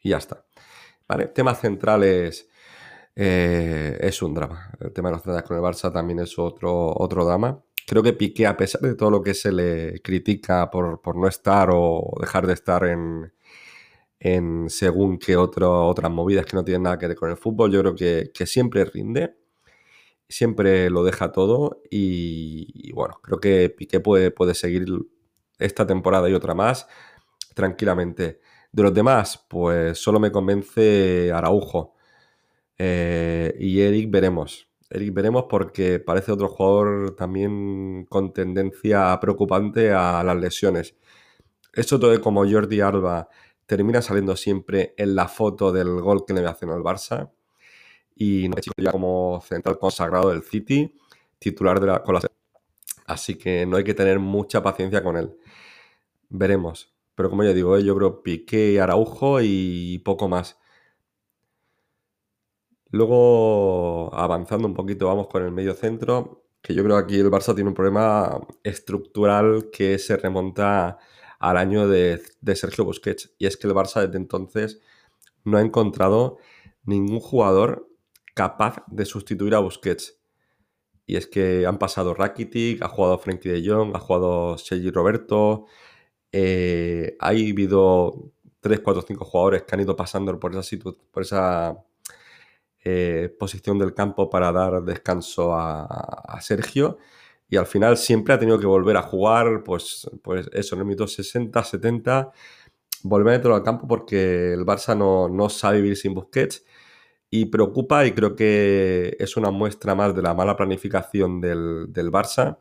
Y 0.00 0.10
ya 0.10 0.18
está. 0.18 0.46
Vale, 1.06 1.28
temas 1.28 1.60
centrales. 1.60 2.48
Eh, 3.14 3.98
es 4.00 4.22
un 4.22 4.34
drama. 4.34 4.70
El 4.80 4.92
tema 4.92 5.10
de 5.10 5.16
los 5.16 5.22
centrales 5.22 5.46
con 5.46 5.56
el 5.58 5.62
Barça 5.62 5.92
también 5.92 6.20
es 6.20 6.38
otro, 6.38 6.94
otro 6.96 7.24
drama 7.26 7.63
creo 7.86 8.02
que 8.02 8.12
Piqué, 8.12 8.46
a 8.46 8.56
pesar 8.56 8.80
de 8.80 8.94
todo 8.94 9.10
lo 9.10 9.22
que 9.22 9.34
se 9.34 9.52
le 9.52 10.00
critica 10.02 10.70
por, 10.70 11.16
no 11.16 11.28
estar 11.28 11.70
o 11.72 12.14
dejar 12.20 12.46
de 12.46 12.54
estar 12.54 12.84
en, 12.84 13.32
en 14.20 14.70
según 14.70 15.18
qué 15.18 15.36
otras 15.36 16.10
movidas 16.10 16.46
que 16.46 16.56
no 16.56 16.64
tienen 16.64 16.84
nada 16.84 16.98
que 16.98 17.08
ver 17.08 17.16
con 17.16 17.30
el 17.30 17.36
fútbol, 17.36 17.72
yo 17.72 17.80
creo 17.80 17.94
que, 17.94 18.46
siempre 18.46 18.84
rinde, 18.84 19.36
siempre 20.28 20.90
lo 20.90 21.04
deja 21.04 21.32
todo 21.32 21.82
y, 21.90 22.92
bueno, 22.92 23.20
creo 23.22 23.40
que 23.40 23.70
Piqué 23.70 24.00
puede, 24.00 24.30
puede 24.30 24.54
seguir 24.54 24.86
esta 25.58 25.86
temporada 25.86 26.28
y 26.28 26.34
otra 26.34 26.54
más 26.54 26.86
tranquilamente. 27.54 28.40
De 28.72 28.82
los 28.82 28.92
demás, 28.92 29.44
pues 29.48 29.98
solo 29.98 30.20
me 30.20 30.32
convence 30.32 31.30
Araujo. 31.32 31.94
Eh, 32.76 33.54
y 33.60 33.80
Eric 33.80 34.10
veremos. 34.10 34.68
Eric 34.90 35.14
veremos 35.14 35.44
porque 35.48 35.98
parece 35.98 36.32
otro 36.32 36.48
jugador 36.48 37.16
también 37.16 38.06
con 38.08 38.32
tendencia 38.32 39.18
preocupante 39.20 39.92
a 39.92 40.22
las 40.22 40.36
lesiones. 40.36 40.96
Esto 41.72 41.98
todo 41.98 42.18
como 42.20 42.48
Jordi 42.48 42.80
Alba 42.80 43.28
termina 43.66 44.02
saliendo 44.02 44.36
siempre 44.36 44.94
en 44.96 45.14
la 45.14 45.28
foto 45.28 45.72
del 45.72 46.00
gol 46.00 46.24
que 46.26 46.34
le 46.34 46.46
hacen 46.46 46.70
al 46.70 46.82
Barça. 46.82 47.30
Y 48.14 48.48
no 48.48 48.56
ya 48.76 48.92
como 48.92 49.42
central 49.44 49.78
consagrado 49.78 50.30
del 50.30 50.42
City, 50.42 50.94
titular 51.38 51.80
de 51.80 51.86
la, 51.88 52.02
con 52.02 52.18
Así 53.06 53.36
que 53.36 53.66
no 53.66 53.76
hay 53.76 53.84
que 53.84 53.94
tener 53.94 54.18
mucha 54.18 54.62
paciencia 54.62 55.02
con 55.02 55.16
él. 55.16 55.36
Veremos. 56.28 56.94
Pero 57.14 57.30
como 57.30 57.44
ya 57.44 57.52
digo, 57.52 57.76
¿eh? 57.76 57.84
yo 57.84 57.94
creo 57.96 58.22
Piqué, 58.22 58.80
Araujo 58.80 59.40
y 59.42 59.98
poco 60.04 60.28
más. 60.28 60.58
Luego, 62.94 64.14
avanzando 64.14 64.68
un 64.68 64.74
poquito, 64.74 65.08
vamos 65.08 65.26
con 65.26 65.42
el 65.42 65.50
medio 65.50 65.74
centro, 65.74 66.44
que 66.62 66.74
yo 66.74 66.84
creo 66.84 66.96
que 66.98 67.02
aquí 67.02 67.18
el 67.18 67.28
Barça 67.28 67.52
tiene 67.52 67.70
un 67.70 67.74
problema 67.74 68.40
estructural 68.62 69.68
que 69.72 69.98
se 69.98 70.16
remonta 70.16 70.98
al 71.40 71.56
año 71.56 71.88
de, 71.88 72.22
Sergio 72.54 72.84
Busquets. 72.84 73.34
Y 73.36 73.46
es 73.46 73.56
que 73.56 73.66
el 73.66 73.74
Barça 73.74 74.00
desde 74.06 74.16
entonces 74.16 74.80
no 75.42 75.58
ha 75.58 75.62
encontrado 75.62 76.38
ningún 76.84 77.18
jugador 77.18 77.88
capaz 78.32 78.84
de 78.86 79.04
sustituir 79.06 79.56
a 79.56 79.58
Busquets. 79.58 80.20
Y 81.04 81.16
es 81.16 81.26
que 81.26 81.66
han 81.66 81.78
pasado 81.78 82.14
Rakitic, 82.14 82.80
ha 82.80 82.88
jugado 82.88 83.18
Frenkie 83.18 83.48
de 83.48 83.68
Jong, 83.68 83.96
ha 83.96 83.98
jugado 83.98 84.56
Sergi 84.56 84.92
Roberto. 84.92 85.66
Eh, 86.30 87.16
ha 87.18 87.30
habido 87.30 88.30
3, 88.60 88.80
4, 88.80 89.02
5 89.02 89.24
jugadores 89.24 89.64
que 89.64 89.74
han 89.74 89.80
ido 89.80 89.96
pasando 89.96 90.38
por 90.38 90.54
esa, 90.54 90.78
por 91.10 91.22
esa 91.24 91.84
eh, 92.86 93.34
posición 93.38 93.78
del 93.78 93.94
campo 93.94 94.28
para 94.28 94.52
dar 94.52 94.82
descanso 94.82 95.54
a, 95.54 96.38
Sergio. 96.42 96.98
Y 97.48 97.56
al 97.56 97.66
final 97.66 97.96
siempre 97.96 98.34
ha 98.34 98.38
tenido 98.38 98.58
que 98.58 98.66
volver 98.66 98.96
a 98.98 99.02
jugar, 99.02 99.62
pues, 99.64 100.08
pues 100.22 100.48
eso, 100.52 100.74
en 100.74 100.80
el 100.80 100.86
minuto 100.86 101.06
60, 101.06 101.62
70, 101.64 102.32
volver 103.04 103.32
a 103.34 103.36
entrar 103.36 103.54
al 103.54 103.62
campo 103.62 103.88
porque 103.88 104.52
el 104.52 104.66
Barça 104.66 104.96
no, 104.96 105.48
sabe 105.48 105.80
vivir 105.80 105.96
sin 105.96 106.14
Busquets. 106.14 106.64
Y 107.30 107.46
preocupa 107.46 108.06
y 108.06 108.12
creo 108.12 108.36
que 108.36 109.16
es 109.18 109.36
una 109.36 109.50
muestra 109.50 109.94
más 109.94 110.14
de 110.14 110.22
la 110.22 110.34
mala 110.34 110.56
planificación 110.56 111.40
del, 111.40 111.88
Barça 112.12 112.58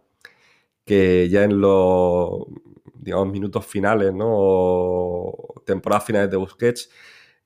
que 0.85 1.29
ya 1.29 1.43
en 1.43 1.59
los 1.61 2.47
digamos, 2.95 3.31
minutos 3.31 3.65
finales, 3.65 4.13
¿no? 4.13 4.27
O 4.29 5.63
temporadas 5.65 6.05
finales 6.05 6.31
de 6.31 6.37
Busquets, 6.37 6.89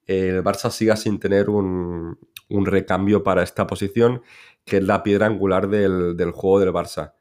el 0.06 0.44
Barça 0.44 0.72
siga 0.72 0.96
sin 0.96 1.20
tener 1.20 1.50
un, 1.50 2.18
un 2.50 2.66
recambio 2.66 3.24
para 3.24 3.44
esta 3.44 3.68
posición, 3.68 4.22
que 4.66 4.78
es 4.78 4.84
la 4.84 5.04
piedra 5.04 5.28
angular 5.28 5.70
del, 5.70 6.32
juego 6.32 6.60
del 6.60 6.74
Barça. 6.74 7.14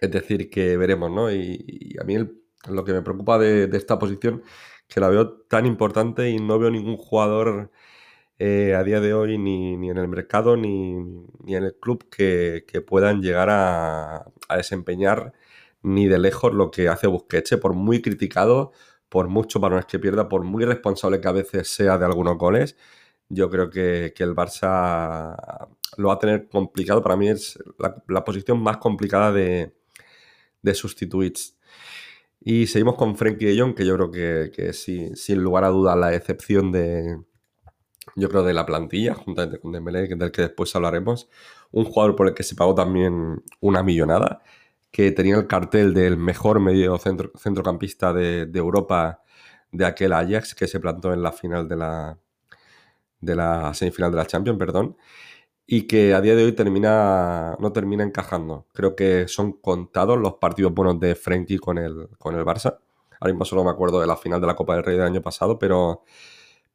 Es 0.00 0.10
decir, 0.10 0.50
que 0.50 0.76
veremos, 0.76 1.10
¿no? 1.10 1.30
Y, 1.32 1.96
a 2.00 2.04
mí 2.04 2.16
lo 2.68 2.84
que 2.84 2.92
me 2.92 3.02
preocupa 3.02 3.38
de, 3.38 3.68
esta 3.76 3.98
posición, 3.98 4.42
que 4.88 5.00
la 5.00 5.08
veo 5.08 5.32
tan 5.48 5.66
importante 5.66 6.30
y 6.30 6.38
no 6.38 6.58
veo 6.58 6.70
ningún 6.70 6.96
jugador 6.96 7.70
eh, 8.38 8.74
a 8.74 8.82
día 8.84 9.00
de 9.00 9.14
hoy 9.14 9.38
ni, 9.38 9.74
en 9.88 9.98
el 9.98 10.08
mercado 10.08 10.56
ni, 10.56 10.96
en 11.46 11.64
el 11.64 11.76
club 11.80 12.08
que, 12.10 12.64
puedan 12.86 13.22
llegar 13.22 13.48
a, 13.50 14.26
desempeñar 14.56 15.32
ni 15.82 16.06
de 16.08 16.18
lejos 16.18 16.52
lo 16.54 16.70
que 16.70 16.88
hace 16.88 17.06
Busquets, 17.06 17.56
por 17.58 17.74
muy 17.74 18.02
criticado, 18.02 18.72
por 19.08 19.28
muchos 19.28 19.60
balones 19.62 19.86
que 19.86 19.98
pierda, 19.98 20.28
por 20.28 20.44
muy 20.44 20.64
responsable 20.64 21.20
que 21.20 21.28
a 21.28 21.32
veces 21.32 21.68
sea 21.68 21.98
de 21.98 22.06
algunos 22.06 22.38
goles, 22.38 22.76
yo 23.34 23.50
creo 23.50 23.70
que, 23.70 24.14
el 24.16 24.34
Barça 24.34 25.68
lo 25.96 26.08
va 26.08 26.14
a 26.14 26.18
tener 26.18 26.48
complicado. 26.48 27.02
Para 27.02 27.16
mí 27.16 27.28
es 27.28 27.58
la, 28.08 28.24
posición 28.24 28.60
más 28.62 28.78
complicada 28.78 29.32
de, 29.32 29.74
de 30.62 30.74
sustituir. 30.74 31.34
Y 32.40 32.66
seguimos 32.66 32.96
con 32.96 33.16
Frenkie 33.16 33.46
de 33.46 33.60
Jong, 33.60 33.74
que 33.74 33.86
yo 33.86 33.94
creo 33.96 34.10
que, 34.10 34.52
que 34.54 34.72
sin 34.72 35.42
lugar 35.42 35.64
a 35.64 35.68
dudas 35.68 35.96
la 35.96 36.14
excepción 36.14 36.72
de, 36.72 37.18
yo 38.16 38.28
creo, 38.28 38.42
de 38.42 38.54
la 38.54 38.66
plantilla, 38.66 39.14
juntamente 39.14 39.58
con 39.58 39.72
Dembélé, 39.72 40.06
del 40.08 40.32
que 40.32 40.42
después 40.42 40.74
hablaremos. 40.76 41.28
Un 41.72 41.84
jugador 41.84 42.16
por 42.16 42.28
el 42.28 42.34
que 42.34 42.42
se 42.42 42.54
pagó 42.54 42.74
también 42.74 43.42
una 43.60 43.82
millonada, 43.82 44.42
que 44.90 45.10
tenía 45.12 45.36
el 45.36 45.46
cartel 45.46 45.94
del 45.94 46.16
mejor 46.16 46.60
medio 46.60 46.96
centro, 46.98 47.32
centrocampista 47.36 48.12
de, 48.12 48.42
Europa 48.54 49.22
de 49.72 49.86
aquel 49.86 50.12
Ajax 50.12 50.54
que 50.54 50.68
se 50.68 50.80
plantó 50.80 51.12
en 51.12 51.22
la 51.22 51.32
final 51.32 51.68
de 51.68 51.76
la, 51.76 52.18
de 53.24 53.36
la 53.36 53.74
semifinal 53.74 54.10
de 54.10 54.16
la 54.18 54.26
Champions, 54.26 54.58
perdón, 54.58 54.96
y 55.66 55.86
que 55.86 56.14
a 56.14 56.20
día 56.20 56.36
de 56.36 56.44
hoy 56.44 56.52
termina, 56.52 57.56
no 57.58 57.72
termina 57.72 58.04
encajando. 58.04 58.66
Creo 58.72 58.96
que 58.96 59.28
son 59.28 59.52
contados 59.52 60.18
los 60.18 60.34
partidos 60.34 60.74
buenos 60.74 61.00
de 61.00 61.14
Frenkie 61.14 61.58
con 61.58 61.78
el, 61.78 62.08
con 62.18 62.34
el 62.36 62.44
Barça. 62.44 62.78
Ahora 63.20 63.32
mismo 63.32 63.44
solo 63.44 63.64
me 63.64 63.70
acuerdo 63.70 64.00
de 64.00 64.06
la 64.06 64.16
final 64.16 64.40
de 64.40 64.46
la 64.46 64.56
Copa 64.56 64.74
del 64.74 64.84
Rey 64.84 64.96
del 64.96 65.06
año 65.06 65.22
pasado, 65.22 65.58
pero, 65.58 66.04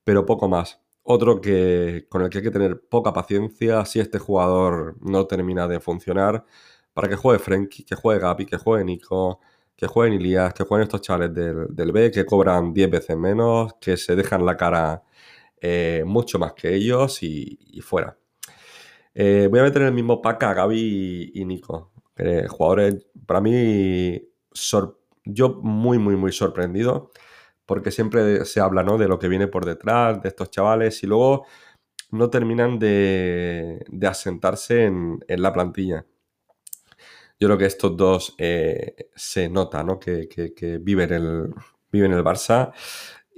pero 0.03 0.25
poco 0.25 0.47
más. 0.47 0.81
Otro 1.03 1.41
que, 1.41 2.05
con 2.09 2.21
el 2.23 2.29
que 2.29 2.39
hay 2.39 2.43
que 2.43 2.51
tener 2.51 2.81
poca 2.89 3.13
paciencia 3.13 3.85
si 3.85 3.99
este 3.99 4.19
jugador 4.19 4.95
no 5.01 5.27
termina 5.27 5.67
de 5.67 5.79
funcionar, 5.79 6.45
para 6.93 7.09
que 7.09 7.15
juegue 7.15 7.39
Frenkie, 7.39 7.83
que 7.83 7.95
juegue 7.95 8.19
Gapi, 8.21 8.45
que 8.45 8.57
juegue 8.57 8.83
Nico, 8.85 9.39
que 9.79 9.87
jueguen 9.87 10.19
Ilias, 10.19 10.53
que 10.53 10.65
jueguen 10.65 10.83
estos 10.83 11.01
chavales 11.01 11.33
del, 11.33 11.91
B, 11.93 12.11
que 12.11 12.25
cobran 12.25 12.73
10 12.73 12.91
veces 12.91 13.15
menos, 13.17 13.75
que 13.79 13.95
se 13.95 14.15
dejan 14.15 14.45
la 14.45 14.57
cara 14.57 15.03
eh, 15.61 16.03
mucho 16.05 16.39
más 16.39 16.53
que 16.53 16.73
ellos 16.73 17.21
y, 17.23 17.79
fuera. 17.81 18.17
Eh, 19.13 19.47
voy 19.49 19.59
a 19.59 19.63
meter 19.63 19.81
en 19.81 19.87
el 19.89 19.93
mismo 19.93 20.21
pack 20.21 20.43
a 20.43 20.53
Gaby 20.53 21.31
y, 21.33 21.45
Nico. 21.45 21.91
jugadores, 22.47 23.07
para 23.25 23.41
mí, 23.41 24.21
yo 25.25 25.59
muy, 25.61 25.97
muy, 25.97 26.15
muy 26.15 26.31
sorprendido 26.31 27.11
porque 27.69 27.91
siempre 27.91 28.45
se 28.45 28.59
habla 28.59 28.81
¿no? 28.81 28.97
de 28.97 29.07
lo 29.07 29.19
que 29.19 29.27
viene 29.27 29.45
por 29.45 29.63
detrás, 29.63 30.23
de 30.23 30.29
estos 30.29 30.49
chavales, 30.49 31.03
y 31.03 31.07
luego 31.07 31.45
no 32.09 32.31
terminan 32.31 32.79
de, 32.79 33.85
asentarse 34.07 34.85
en, 34.85 35.19
la 35.27 35.53
plantilla. 35.53 36.03
Yo 37.39 37.47
creo 37.47 37.59
que 37.59 37.67
estos 37.67 37.95
dos 37.95 38.33
eh, 38.39 39.11
se 39.15 39.49
nota 39.49 39.83
¿no? 39.83 39.99
que, 39.99 40.27
viven, 40.81 41.13
el, 41.13 41.53
viven 41.91 42.13
el 42.13 42.23
Barça 42.23 42.73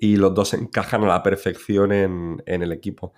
y 0.02 0.18
los 0.18 0.34
dos 0.34 0.54
encajan 0.54 1.04
a 1.06 1.08
la 1.08 1.24
perfección 1.24 1.94
en, 1.94 2.42
el 2.46 2.72
equipo. 2.74 3.14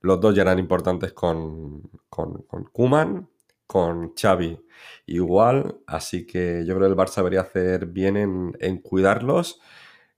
Los 0.00 0.20
dos 0.20 0.34
ya 0.34 0.42
eran 0.42 0.58
importantes 0.58 1.12
con, 1.12 1.82
con, 2.08 2.42
con 2.42 2.64
Kuman, 2.64 3.28
con 3.66 4.14
Xavi 4.16 4.58
igual, 5.06 5.80
así 5.86 6.26
que 6.26 6.64
yo 6.66 6.74
creo 6.74 6.88
que 6.88 6.92
el 6.92 6.98
Barça 6.98 7.16
debería 7.16 7.42
hacer 7.42 7.86
bien 7.86 8.16
en, 8.16 8.56
en 8.60 8.78
cuidarlos 8.78 9.60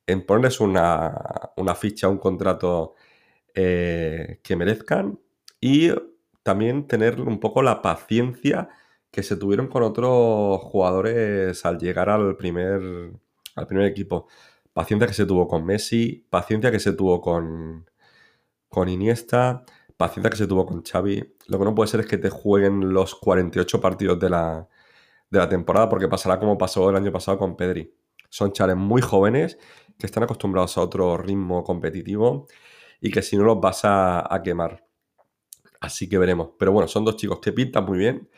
en 0.07 0.25
ponerles 0.27 0.61
una, 0.61 1.15
ficha, 1.77 2.09
un 2.09 2.19
contrato 2.19 2.95
eh, 3.55 4.41
que 4.43 4.57
merezcan 4.57 5.19
y 5.61 5.91
también 6.43 6.87
tener 6.87 7.21
un 7.21 7.41
poco 7.41 7.63
la 7.63 7.83
paciencia 7.83 8.69
que 9.11 9.23
se 9.23 9.37
tuvieron 9.37 9.69
con 9.69 9.83
otros 9.83 10.61
jugadores 10.63 11.65
al 11.65 11.79
llegar 11.79 12.11
al 12.11 12.37
primer, 12.37 13.13
al 13.55 13.67
primer 13.67 13.87
equipo. 13.87 14.29
Paciencia 14.75 15.09
que 15.09 15.15
se 15.15 15.25
tuvo 15.25 15.49
con 15.49 15.65
Messi, 15.65 16.27
paciencia 16.29 16.71
que 16.71 16.81
se 16.81 16.93
tuvo 16.93 17.21
con, 17.23 17.89
con 18.69 18.89
Iniesta, 18.89 19.65
paciencia 19.97 20.31
que 20.31 20.37
se 20.37 20.47
tuvo 20.47 20.67
con 20.67 20.83
Xavi. 20.83 21.37
Lo 21.47 21.59
que 21.59 21.65
no 21.65 21.75
puede 21.75 21.89
ser 21.89 22.01
es 22.01 22.07
que 22.07 22.19
te 22.19 22.29
jueguen 22.29 22.93
los 22.93 23.15
48 23.15 23.81
partidos 23.81 24.19
de 24.21 24.31
la, 24.31 24.69
de 25.31 25.39
la 25.39 25.49
temporada 25.49 25.89
porque 25.89 26.09
pasará 26.09 26.39
como 26.39 26.59
pasó 26.59 26.91
el 26.91 26.97
año 26.97 27.13
pasado 27.13 27.39
con 27.39 27.57
Pedri. 27.57 27.95
Son 28.29 28.53
chales 28.53 28.77
muy 28.77 29.01
jóvenes 29.01 29.59
que 29.99 30.07
están 30.07 30.25
acostumbrados 30.25 30.77
a 30.77 30.83
otro 30.83 31.17
ritmo 31.17 31.63
competitivo 31.63 32.47
y 33.01 33.11
que 33.11 33.23
si 33.23 33.37
no 33.37 33.45
los 33.45 33.61
vas 33.61 33.83
a, 33.85 34.41
quemar. 34.43 34.85
Así 35.81 36.09
que 36.09 36.19
veremos. 36.19 36.51
Pero 36.59 36.73
bueno, 36.73 36.89
son 36.89 37.05
dos 37.05 37.17
chicos 37.17 37.39
que 37.41 37.53
pintan 37.53 37.85
muy 37.85 37.99
bien 37.99 38.29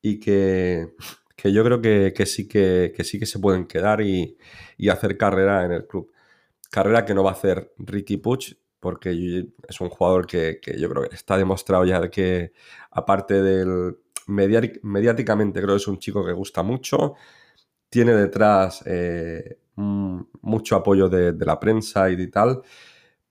y 0.00 0.20
que, 0.20 0.94
yo 1.42 1.64
creo 1.64 1.80
que, 1.80 2.26
sí 2.26 2.48
que, 2.48 2.92
sí 3.04 3.18
que 3.18 3.26
se 3.26 3.38
pueden 3.38 3.66
quedar 3.66 4.00
y, 4.00 4.38
hacer 4.90 5.16
carrera 5.16 5.64
en 5.64 5.72
el 5.72 5.86
club. 5.86 6.10
Carrera 6.70 7.04
que 7.04 7.14
no 7.14 7.24
va 7.24 7.30
a 7.30 7.34
hacer 7.34 7.72
Ricky 7.78 8.16
Puch, 8.16 8.54
porque 8.80 9.46
es 9.68 9.80
un 9.80 9.88
jugador 9.90 10.26
que, 10.26 10.60
yo 10.78 10.88
creo 10.90 11.08
que 11.08 11.14
está 11.14 11.36
demostrado 11.36 11.84
ya 11.84 12.00
de 12.00 12.10
que, 12.10 12.52
aparte 12.90 13.42
del 13.42 13.98
mediáticamente, 14.26 15.60
creo 15.60 15.74
que 15.74 15.82
es 15.82 15.88
un 15.88 15.98
chico 15.98 16.24
que 16.24 16.32
gusta 16.32 16.62
mucho, 16.62 17.14
tiene 17.88 18.14
detrás 18.14 18.82
eh, 18.86 19.58
mucho 19.76 20.76
apoyo 20.76 21.08
de, 21.08 21.34
la 21.44 21.60
prensa 21.60 22.10
y 22.10 22.16
de 22.16 22.28
tal, 22.28 22.62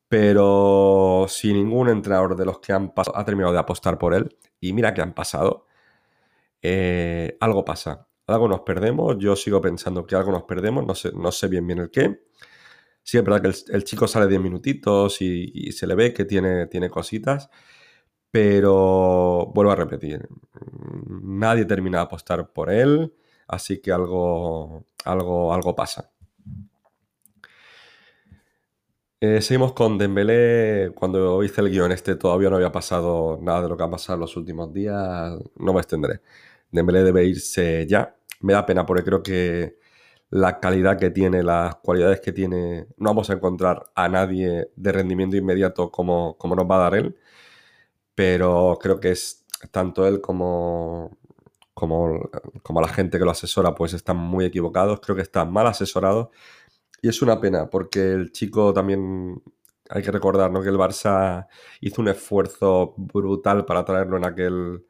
pero 0.08 1.26
si 1.28 1.54
ningún 1.54 1.90
entrenador 1.90 2.36
de 2.36 2.46
los 2.46 2.60
que 2.60 2.74
han 2.74 2.94
pasado 2.94 3.18
ha 3.18 3.26
terminado 3.26 3.54
de 3.54 3.60
apostar 3.60 3.98
por 3.98 4.14
él, 4.14 4.38
y 4.60 4.74
mira 4.74 4.94
que 4.94 5.02
han 5.02 5.14
pasado, 5.14 5.66
eh, 6.64 7.38
algo 7.42 7.66
pasa. 7.66 8.08
Algo 8.28 8.48
nos 8.48 8.62
perdemos, 8.62 9.18
yo 9.20 9.36
sigo 9.36 9.62
pensando 9.62 10.06
que 10.06 10.16
algo 10.16 10.32
nos 10.32 10.44
perdemos, 10.44 10.86
no 10.86 10.96
sé, 10.96 11.12
no 11.14 11.32
sé 11.32 11.48
bien 11.48 11.68
bien 11.68 11.80
el 11.80 11.92
qué. 11.92 12.22
Sí, 13.04 13.18
es 13.18 13.24
verdad 13.24 13.42
que 13.42 13.74
el, 13.74 13.84
chico 13.84 14.08
sale 14.08 14.28
10 14.28 14.42
minutitos 14.42 15.22
y, 15.22 15.72
se 15.74 15.88
le 15.88 15.96
ve 15.96 16.14
que 16.14 16.26
tiene, 16.26 16.68
tiene 16.68 16.90
cositas, 16.90 17.50
pero 18.32 19.52
vuelvo 19.54 19.72
a 19.72 19.76
repetir, 19.76 20.28
nadie 21.22 21.66
termina 21.66 22.00
de 22.00 22.04
apostar 22.06 22.52
por 22.54 22.72
él 22.72 23.14
así 23.48 23.82
que 23.82 23.92
algo, 23.92 24.86
algo, 25.06 25.54
algo 25.54 25.76
pasa. 25.76 26.12
Eh, 29.20 29.42
seguimos 29.42 29.74
con 29.74 29.98
Dembélé. 29.98 30.92
Cuando 30.94 31.44
hice 31.44 31.62
el 31.62 31.70
guion 31.70 31.92
este 31.92 32.16
todavía 32.16 32.50
no 32.50 32.58
había 32.58 32.72
pasado 32.72 33.40
nada 33.42 33.62
de 33.62 33.70
lo 33.70 33.78
que 33.78 33.84
ha 33.84 33.90
pasado 33.90 34.16
en 34.16 34.22
los 34.22 34.36
últimos 34.36 34.74
días. 34.74 35.34
No 35.56 35.74
me 35.74 35.80
extenderé. 35.80 36.22
Dembélé 36.74 37.04
debe 37.04 37.26
irse 37.26 37.86
ya. 37.88 38.16
Me 38.42 38.54
da 38.54 38.66
pena 38.66 38.86
porque 38.86 39.04
creo 39.04 39.24
que 39.24 39.78
la 40.30 40.60
calidad 40.60 41.00
que 41.00 41.12
tiene, 41.12 41.44
las 41.44 41.76
cualidades 41.78 42.20
que 42.22 42.34
tiene, 42.34 42.88
no 42.98 43.12
vamos 43.12 43.30
a 43.30 43.34
encontrar 43.34 43.84
a 43.96 44.10
nadie 44.10 44.70
de 44.76 44.92
rendimiento 44.92 45.38
inmediato 45.38 45.92
como, 45.92 46.38
como 46.38 46.56
nos 46.56 46.66
va 46.70 46.78
a 46.78 46.80
dar 46.80 46.96
él. 46.96 47.18
Pero 48.16 48.78
creo 48.82 49.00
que 49.00 49.12
es 49.12 49.46
tanto 49.72 50.08
él 50.08 50.22
como 50.22 51.18
como, 51.74 52.30
como 52.62 52.82
la 52.82 52.88
gente 52.88 53.18
que 53.18 53.26
lo 53.26 53.32
asesora, 53.32 53.76
pues 53.76 53.94
están 53.94 54.18
muy 54.18 54.46
equivocados. 54.46 55.00
Creo 55.02 55.16
que 55.16 55.22
está 55.22 55.46
mal 55.46 55.68
asesorado. 55.68 56.32
Y 57.02 57.10
es 57.10 57.22
una 57.22 57.40
pena, 57.42 57.70
porque 57.70 58.12
el 58.14 58.32
chico 58.32 58.74
también 58.74 59.42
hay 59.90 60.04
que 60.04 60.12
recordar 60.12 60.52
¿no? 60.52 60.62
que 60.62 60.70
el 60.70 60.78
Barça 60.78 61.48
hizo 61.82 62.02
un 62.02 62.08
esfuerzo 62.10 62.94
brutal 62.98 63.66
para 63.66 63.86
traerlo 63.86 64.18
en 64.18 64.26
aquel, 64.26 64.86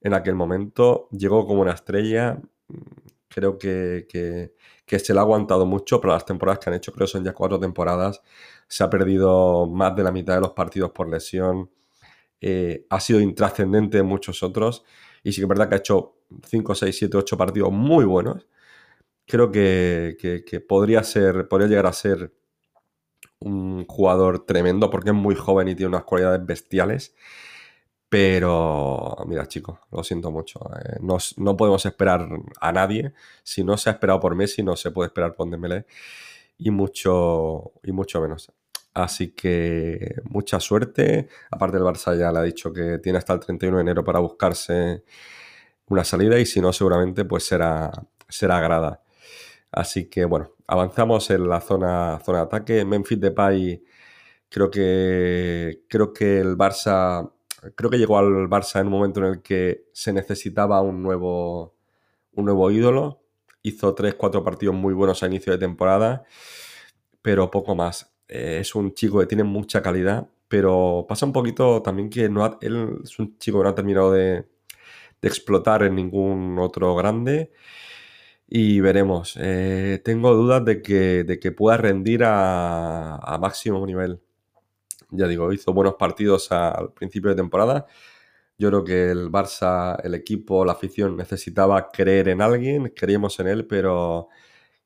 en 0.00 0.14
aquel 0.14 0.34
momento. 0.34 1.08
Llegó 1.10 1.46
como 1.46 1.62
una 1.62 1.72
estrella. 1.72 2.40
Creo 3.28 3.58
que, 3.58 4.06
que, 4.86 4.98
se 4.98 5.14
le 5.14 5.20
ha 5.20 5.22
aguantado 5.22 5.66
mucho, 5.66 6.00
pero 6.00 6.12
las 6.14 6.26
temporadas 6.26 6.58
que 6.58 6.70
han 6.70 6.76
hecho, 6.76 6.92
creo 6.92 7.06
que 7.06 7.12
son 7.12 7.24
ya 7.24 7.32
cuatro 7.32 7.60
temporadas, 7.60 8.22
se 8.66 8.82
ha 8.84 8.90
perdido 8.90 9.66
más 9.68 9.94
de 9.94 10.02
la 10.02 10.12
mitad 10.12 10.34
de 10.34 10.40
los 10.40 10.50
partidos 10.50 10.90
por 10.90 11.08
lesión. 11.08 11.70
Eh, 12.40 12.86
ha 12.90 13.00
sido 13.00 13.20
intrascendente 13.20 13.98
en 13.98 14.06
muchos 14.06 14.42
otros. 14.42 14.84
Y 15.22 15.32
sí 15.32 15.40
que 15.40 15.44
es 15.44 15.48
verdad 15.48 15.68
que 15.68 15.74
ha 15.76 15.78
hecho 15.78 16.16
5, 16.44 16.74
6, 16.74 16.96
7, 16.96 17.16
8 17.16 17.36
partidos 17.36 17.72
muy 17.72 18.04
buenos. 18.04 18.46
Creo 19.26 19.50
que, 19.52 20.16
podría 20.68 21.02
ser, 21.04 21.48
podría 21.48 21.68
llegar 21.68 21.86
a 21.86 21.92
ser 21.92 22.34
un 23.40 23.86
jugador 23.86 24.44
tremendo 24.44 24.90
porque 24.90 25.10
es 25.10 25.14
muy 25.16 25.34
joven 25.34 25.68
y 25.68 25.74
tiene 25.74 25.88
unas 25.88 26.04
cualidades 26.04 26.44
bestiales. 26.44 27.14
Pero, 28.10 29.16
mira, 29.26 29.46
chicos, 29.46 29.78
lo 29.92 30.02
siento 30.04 30.30
mucho. 30.32 30.60
Eh, 30.84 30.98
no, 31.00 31.56
podemos 31.56 31.86
esperar 31.86 32.28
a 32.60 32.72
nadie. 32.72 33.14
Si 33.44 33.64
no 33.64 33.76
se 33.76 33.88
ha 33.90 33.94
esperado 33.94 34.20
por 34.20 34.34
Messi, 34.34 34.62
no 34.62 34.76
se 34.76 34.90
puede 34.90 35.08
esperar 35.08 35.34
por 35.34 35.48
Dembélé. 35.48 35.86
Y 36.58 36.70
mucho, 36.70 37.72
y 37.84 37.92
mucho 37.92 38.20
menos. 38.20 38.52
Así 38.94 39.32
que 39.32 40.16
mucha 40.24 40.60
suerte. 40.60 41.28
Aparte, 41.50 41.76
el 41.78 41.84
Barça 41.84 42.18
ya 42.18 42.32
le 42.32 42.40
ha 42.40 42.42
dicho 42.42 42.72
que 42.72 42.98
tiene 42.98 43.18
hasta 43.18 43.34
el 43.34 43.40
31 43.40 43.76
de 43.78 43.82
enero 43.82 44.04
para 44.04 44.18
buscarse 44.20 45.04
una 45.88 46.04
salida 46.04 46.38
y 46.38 46.46
si 46.46 46.60
no, 46.60 46.72
seguramente 46.72 47.24
pues 47.24 47.44
será, 47.46 47.90
será 48.28 48.60
grada. 48.60 49.02
Así 49.72 50.06
que 50.10 50.24
bueno, 50.24 50.52
avanzamos 50.66 51.30
en 51.30 51.48
la 51.48 51.60
zona, 51.60 52.20
zona 52.24 52.38
de 52.40 52.44
ataque. 52.44 52.84
Memphis 52.84 53.20
Depay 53.20 53.82
Creo 54.50 54.68
que, 54.70 55.84
creo 55.88 56.12
que 56.12 56.40
el 56.40 56.56
Barça, 56.56 57.30
creo 57.74 57.90
que 57.90 57.98
llegó 57.98 58.18
al 58.18 58.48
Barça 58.48 58.80
en 58.80 58.86
un 58.86 58.92
momento 58.92 59.20
en 59.20 59.26
el 59.26 59.42
que 59.42 59.86
se 59.92 60.12
necesitaba 60.12 60.80
un 60.82 61.02
nuevo, 61.02 61.74
un 62.32 62.44
nuevo 62.46 62.70
ídolo. 62.70 63.22
Hizo 63.62 63.94
3-4 63.94 64.42
partidos 64.44 64.74
muy 64.74 64.94
buenos 64.94 65.22
a 65.22 65.26
inicio 65.26 65.52
de 65.52 65.58
temporada, 65.58 66.24
pero 67.22 67.50
poco 67.50 67.74
más. 67.74 68.14
Eh, 68.28 68.58
es 68.60 68.74
un 68.74 68.94
chico 68.94 69.20
que 69.20 69.26
tiene 69.26 69.44
mucha 69.44 69.82
calidad, 69.82 70.28
pero 70.48 71.06
pasa 71.08 71.26
un 71.26 71.32
poquito 71.32 71.82
también 71.82 72.10
que 72.10 72.28
no 72.28 72.58
él 72.62 73.00
es 73.04 73.18
un 73.18 73.38
chico 73.38 73.58
que 73.58 73.64
no 73.64 73.70
ha 73.70 73.74
terminado 73.74 74.12
de, 74.12 74.46
de 75.22 75.28
explotar 75.28 75.82
en 75.82 75.96
ningún 75.96 76.58
otro 76.58 76.94
grande 76.94 77.52
y 78.50 78.80
veremos. 78.80 79.36
Eh, 79.40 80.00
tengo 80.04 80.34
dudas 80.34 80.64
de 80.64 80.82
que, 80.82 81.24
de 81.24 81.38
que 81.38 81.52
pueda 81.52 81.76
rendir 81.76 82.22
a, 82.24 83.38
máximo 83.40 83.86
nivel. 83.86 84.20
Ya 85.12 85.26
digo, 85.26 85.52
hizo 85.52 85.72
buenos 85.72 85.94
partidos 85.94 86.52
al 86.52 86.92
principio 86.92 87.30
de 87.30 87.36
temporada. 87.36 87.86
Yo 88.58 88.68
creo 88.68 88.84
que 88.84 89.10
el 89.10 89.30
Barça, 89.30 89.98
el 90.04 90.14
equipo, 90.14 90.64
la 90.64 90.72
afición 90.72 91.16
necesitaba 91.16 91.90
creer 91.90 92.28
en 92.28 92.42
alguien, 92.42 92.92
creíamos 92.94 93.40
en 93.40 93.48
él, 93.48 93.66
pero 93.66 94.28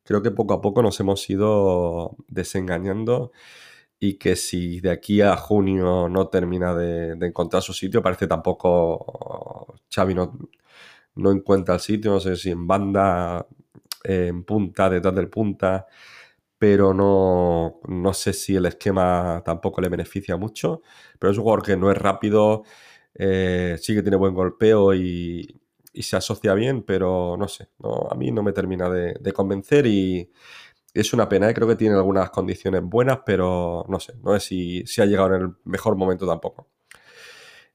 creo 0.05 0.23
que 0.23 0.31
poco 0.31 0.55
a 0.55 0.61
poco 0.61 0.83
nos 0.83 1.01
hemos 1.01 1.29
ido 1.31 2.17
desengañando 2.29 3.33
y 3.99 4.15
que 4.19 4.37
si 4.37 4.81
de 4.81 4.91
aquí 4.91 5.21
a 5.23 5.37
junio 5.37 6.09
no 6.09 6.29
termina 6.29 6.75
de, 6.75 7.13
encontrar 7.27 7.63
su 7.63 7.73
sitio, 7.73 8.03
parece 8.03 8.27
tampoco 8.27 9.77
Xavi 9.91 10.15
no, 10.15 10.39
no 11.17 11.33
encuentra 11.33 11.75
el 11.75 11.81
sitio, 11.81 12.13
no 12.13 12.21
sé 12.21 12.37
si 12.37 12.51
en 12.51 12.67
banda, 12.67 13.47
en 14.05 14.45
punta, 14.45 14.91
detrás 14.91 15.15
del 15.15 15.31
punta, 15.31 15.87
pero 16.65 16.95
no, 16.95 17.79
no 17.89 18.15
sé 18.15 18.33
si 18.33 18.57
el 18.57 18.65
esquema 18.65 19.43
tampoco 19.45 19.83
le 19.83 19.91
beneficia 19.91 20.39
mucho, 20.39 20.81
pero 21.19 21.31
es 21.31 21.37
un 21.37 21.43
jugador 21.45 21.63
que 21.63 21.77
no 21.77 21.91
es 21.91 21.99
rápido, 21.99 22.63
eh, 23.15 23.77
sí 23.79 23.95
que 23.95 24.01
tiene 24.01 24.17
buen 24.17 24.33
golpeo 24.33 24.95
y, 24.95 25.61
se 25.93 26.17
asocia 26.17 26.55
bien, 26.55 26.83
pero 26.83 27.37
no 27.39 27.49
sé, 27.49 27.69
a 28.11 28.15
mí 28.15 28.31
no 28.31 28.43
me 28.43 28.55
termina 28.55 28.89
de, 28.89 29.33
convencer 29.35 29.87
y 29.87 30.33
es 30.95 31.13
una 31.13 31.29
pena, 31.29 31.51
¿eh? 31.51 31.55
creo 31.55 31.69
que 31.69 31.77
tiene 31.77 31.97
algunas 31.97 32.31
condiciones 32.31 32.81
buenas, 32.83 33.19
pero 33.27 33.85
no 33.91 34.01
sé, 34.01 34.15
no 34.23 34.33
sé 34.41 34.85
si, 34.87 35.03
ha 35.03 35.05
llegado 35.05 35.35
en 35.37 35.43
el 35.43 35.49
mejor 35.65 35.97
momento 35.97 36.27
tampoco. 36.27 36.71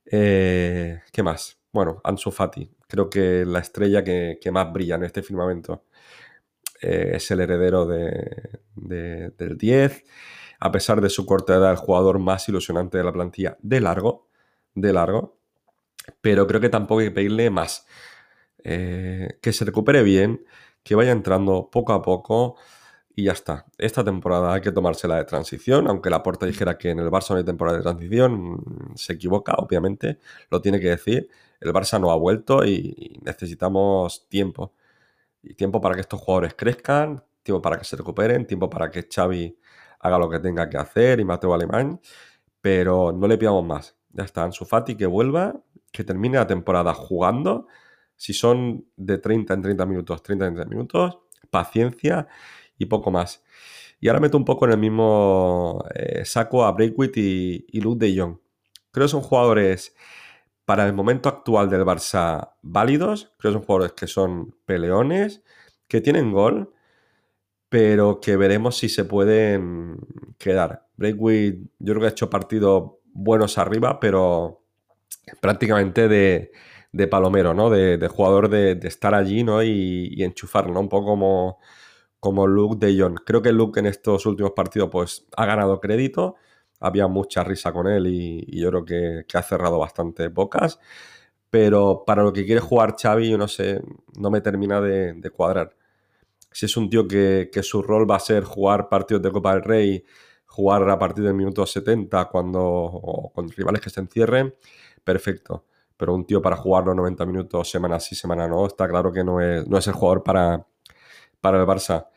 Eh, 0.04 1.00
¿Qué 1.12 1.22
más? 1.22 1.60
Bueno, 1.72 2.02
Ansu 2.04 2.32
Fati, 2.32 2.72
creo 2.88 3.08
que 3.08 3.46
la 3.46 3.60
estrella 3.60 4.04
que, 4.04 4.40
más 4.52 4.74
brilla 4.74 4.96
en 4.96 5.04
este 5.04 5.22
firmamento. 5.22 5.86
Eh, 6.82 7.12
es 7.16 7.32
el 7.32 7.42
heredero 7.42 7.86
del 7.86 9.58
10. 9.58 10.06
A 10.60 10.72
pesar 10.72 11.02
de 11.02 11.10
su 11.10 11.26
corta 11.26 11.56
edad, 11.56 11.72
el 11.72 11.78
jugador 11.78 12.20
más 12.20 12.48
ilusionante 12.50 12.98
de 12.98 13.04
la 13.04 13.14
plantilla 13.14 13.58
de 13.62 13.82
largo, 13.82 14.28
de 14.76 14.94
largo. 14.94 15.38
Pero 16.22 16.48
creo 16.48 16.62
que 16.62 16.70
tampoco 16.70 17.00
hay 17.02 17.08
que 17.08 17.12
pedirle 17.12 17.50
más. 17.50 17.86
Eh, 18.64 19.40
que 19.42 19.54
se 19.54 19.66
recupere 19.66 20.04
bien, 20.04 20.46
que 20.84 20.96
vaya 20.96 21.12
entrando 21.12 21.70
poco 21.72 21.94
a 21.94 22.02
poco 22.02 22.58
y 23.16 23.24
ya 23.26 23.34
está. 23.34 23.66
Esta 23.78 24.04
temporada 24.04 24.54
hay 24.54 24.62
que 24.62 24.72
tomársela 24.72 25.18
de 25.18 25.26
transición, 25.26 25.88
aunque 25.88 26.10
la 26.10 26.24
puerta 26.24 26.46
dijera 26.46 26.78
que 26.78 26.90
en 26.92 27.00
el 27.00 27.10
Barça 27.10 27.32
no 27.32 27.38
hay 27.38 27.44
temporada 27.46 27.78
de 27.78 27.84
transición, 27.84 28.94
se 28.96 29.14
equivoca, 29.14 29.54
obviamente, 29.58 30.20
lo 30.50 30.62
tiene 30.62 30.80
que 30.80 30.90
decir. 30.90 31.30
El 31.60 31.74
Barça 31.74 32.00
no 32.00 32.12
ha 32.12 32.16
vuelto 32.16 32.66
y 32.66 33.20
necesitamos 33.24 34.28
tiempo. 34.30 34.74
Y 35.42 35.54
tiempo 35.56 35.80
para 35.82 35.96
que 35.96 36.02
estos 36.02 36.20
jugadores 36.20 36.54
crezcan, 36.56 37.24
tiempo 37.44 37.62
para 37.62 37.78
que 37.78 37.86
se 37.86 37.96
recuperen, 37.96 38.46
tiempo 38.46 38.70
para 38.70 38.90
que 38.92 39.08
Xavi 39.10 39.58
haga 40.00 40.18
lo 40.18 40.30
que 40.30 40.40
tenga 40.40 40.70
que 40.70 40.78
hacer 40.78 41.20
y 41.20 41.26
Mateo 41.26 41.54
Alemán, 41.54 42.00
pero 42.62 43.12
no 43.12 43.28
le 43.28 43.38
pidamos 43.38 43.66
más. 43.66 43.98
Ya 44.12 44.24
está, 44.24 44.44
Ansu 44.44 44.66
Fati 44.66 44.96
que 44.96 45.06
vuelva, 45.06 45.62
que 45.92 46.04
termine 46.04 46.38
la 46.38 46.48
temporada 46.48 46.94
jugando. 46.94 47.68
Si 48.16 48.34
son 48.34 48.86
de 48.96 49.18
30 49.18 49.54
en 49.54 49.62
30 49.62 49.86
minutos, 49.86 50.24
30 50.24 50.48
en 50.48 50.54
30 50.56 50.70
minutos, 50.70 51.20
paciencia 51.50 52.28
y 52.78 52.86
poco 52.86 53.12
más. 53.12 53.44
Y 54.00 54.08
ahora 54.08 54.20
meto 54.20 54.38
un 54.38 54.46
poco 54.46 54.66
en 54.66 54.72
el 54.72 54.78
mismo 54.78 55.84
eh, 55.94 56.24
saco 56.26 56.64
a 56.66 56.72
Breakwit 56.72 57.18
y, 57.18 57.66
y 57.70 57.82
Luke 57.82 58.06
de 58.06 58.18
Jong. 58.18 58.38
Creo 58.92 59.06
que 59.06 59.10
son 59.10 59.22
jugadores 59.22 59.96
para 60.70 60.86
el 60.86 60.94
momento 60.94 61.30
actual 61.30 61.68
del 61.68 61.84
Barça 61.84 62.52
válidos. 62.62 63.34
Creo 63.40 63.52
que 63.52 63.58
son 63.58 63.66
jugadores 63.66 63.94
que 63.94 64.06
son 64.06 64.56
peleones, 64.68 65.42
que 65.88 66.00
tienen 66.00 66.32
gol, 66.32 66.76
pero 67.70 68.20
que 68.20 68.38
veremos 68.38 68.78
si 68.78 68.88
se 68.88 69.04
pueden 69.04 69.98
quedar. 70.38 70.86
Breakwit 70.96 71.72
yo 71.80 71.94
creo 71.94 72.02
que 72.02 72.06
ha 72.06 72.12
hecho 72.12 72.30
partidos 72.30 72.92
buenos 73.06 73.58
arriba, 73.58 74.00
pero 74.00 74.62
prácticamente 75.42 76.08
de, 76.08 77.08
palomero, 77.08 77.56
¿no? 77.56 77.72
De, 77.72 78.08
jugador 78.08 78.48
de, 78.48 78.78
estar 78.84 79.16
allí, 79.16 79.44
¿no? 79.44 79.64
Y, 79.64 80.14
y 80.14 80.24
enchufarlo, 80.24 80.80
Un 80.80 80.88
poco 80.88 81.08
como 81.08 81.58
como 82.20 82.46
Luke 82.46 82.86
de 82.86 83.02
Jong. 83.02 83.22
Creo 83.26 83.42
que 83.42 83.52
Luke 83.54 83.80
en 83.80 83.88
estos 83.88 84.28
últimos 84.28 84.52
partidos 84.52 84.90
pues 84.92 85.26
ha 85.36 85.48
ganado 85.48 85.80
crédito, 85.80 86.36
había 86.80 87.08
mucha 87.08 87.44
risa 87.44 87.72
con 87.72 87.88
él 87.88 88.08
y, 88.08 88.60
yo 88.60 88.70
creo 88.70 88.86
que, 88.86 89.38
ha 89.38 89.44
cerrado 89.44 89.80
bastante 89.80 90.28
bocas, 90.30 90.80
pero 91.50 92.04
para 92.06 92.24
lo 92.24 92.34
que 92.34 92.46
quiere 92.46 92.62
jugar 92.62 92.96
Xavi, 92.98 93.30
yo 93.32 93.38
no 93.38 93.48
sé, 93.48 93.82
no 94.18 94.30
me 94.32 94.42
termina 94.42 94.82
de, 94.82 95.32
cuadrar. 95.32 95.76
Si 96.52 96.66
es 96.66 96.78
un 96.78 96.90
tío 96.90 97.08
que, 97.08 97.50
su 97.64 97.82
rol 97.82 98.10
va 98.10 98.16
a 98.18 98.20
ser 98.20 98.44
jugar 98.44 98.90
partidos 98.90 99.24
de 99.24 99.32
Copa 99.32 99.54
del 99.54 99.64
Rey, 99.64 100.06
jugar 100.46 100.90
a 100.90 100.98
partir 101.00 101.24
del 101.24 101.34
minuto 101.36 101.66
70 101.66 102.26
cuando 102.26 103.32
con 103.34 103.50
rivales 103.50 103.82
que 103.82 103.90
se 103.90 104.00
encierren, 104.02 104.56
perfecto. 105.04 105.66
Pero 105.98 106.16
un 106.16 106.26
tío 106.26 106.42
para 106.42 106.56
jugar 106.56 106.86
los 106.86 106.96
90 106.96 107.26
minutos 107.26 107.70
semana 107.70 108.00
sí, 108.00 108.16
semana 108.16 108.48
no, 108.48 108.66
está 108.66 108.88
claro 108.88 109.12
que 109.12 109.24
no 109.24 109.42
es, 109.42 109.68
no 109.68 109.78
es 109.78 109.88
el 109.88 109.94
jugador 109.94 110.24
para, 110.24 110.66
para 111.42 111.60
el 111.60 111.68
Barça. 111.68 112.08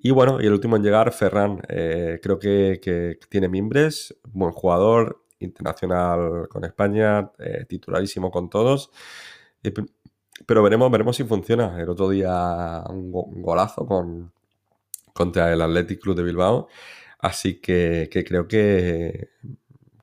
Y 0.00 0.10
bueno, 0.10 0.40
y 0.40 0.46
el 0.46 0.52
último 0.52 0.76
en 0.76 0.82
llegar, 0.82 1.12
Ferran. 1.12 1.60
Eh, 1.68 2.20
creo 2.22 2.38
que, 2.38 3.18
tiene 3.28 3.48
mimbres, 3.48 4.16
buen 4.24 4.52
jugador, 4.52 5.24
internacional 5.40 6.48
con 6.48 6.64
España, 6.64 7.30
eh, 7.38 7.64
titularísimo 7.68 8.30
con 8.30 8.48
todos. 8.48 8.90
pero 10.46 10.62
veremos, 10.62 10.90
veremos 10.90 11.16
si 11.16 11.24
funciona. 11.24 11.80
El 11.80 11.88
otro 11.88 12.08
día 12.08 12.84
un, 12.88 13.10
golazo 13.42 13.86
con, 13.86 14.32
contra 15.12 15.52
el 15.52 15.62
Athletic 15.62 16.00
Club 16.00 16.16
de 16.16 16.22
Bilbao. 16.22 16.68
Así 17.18 17.60
que, 17.60 18.08
creo 18.26 18.46
que, 18.46 19.30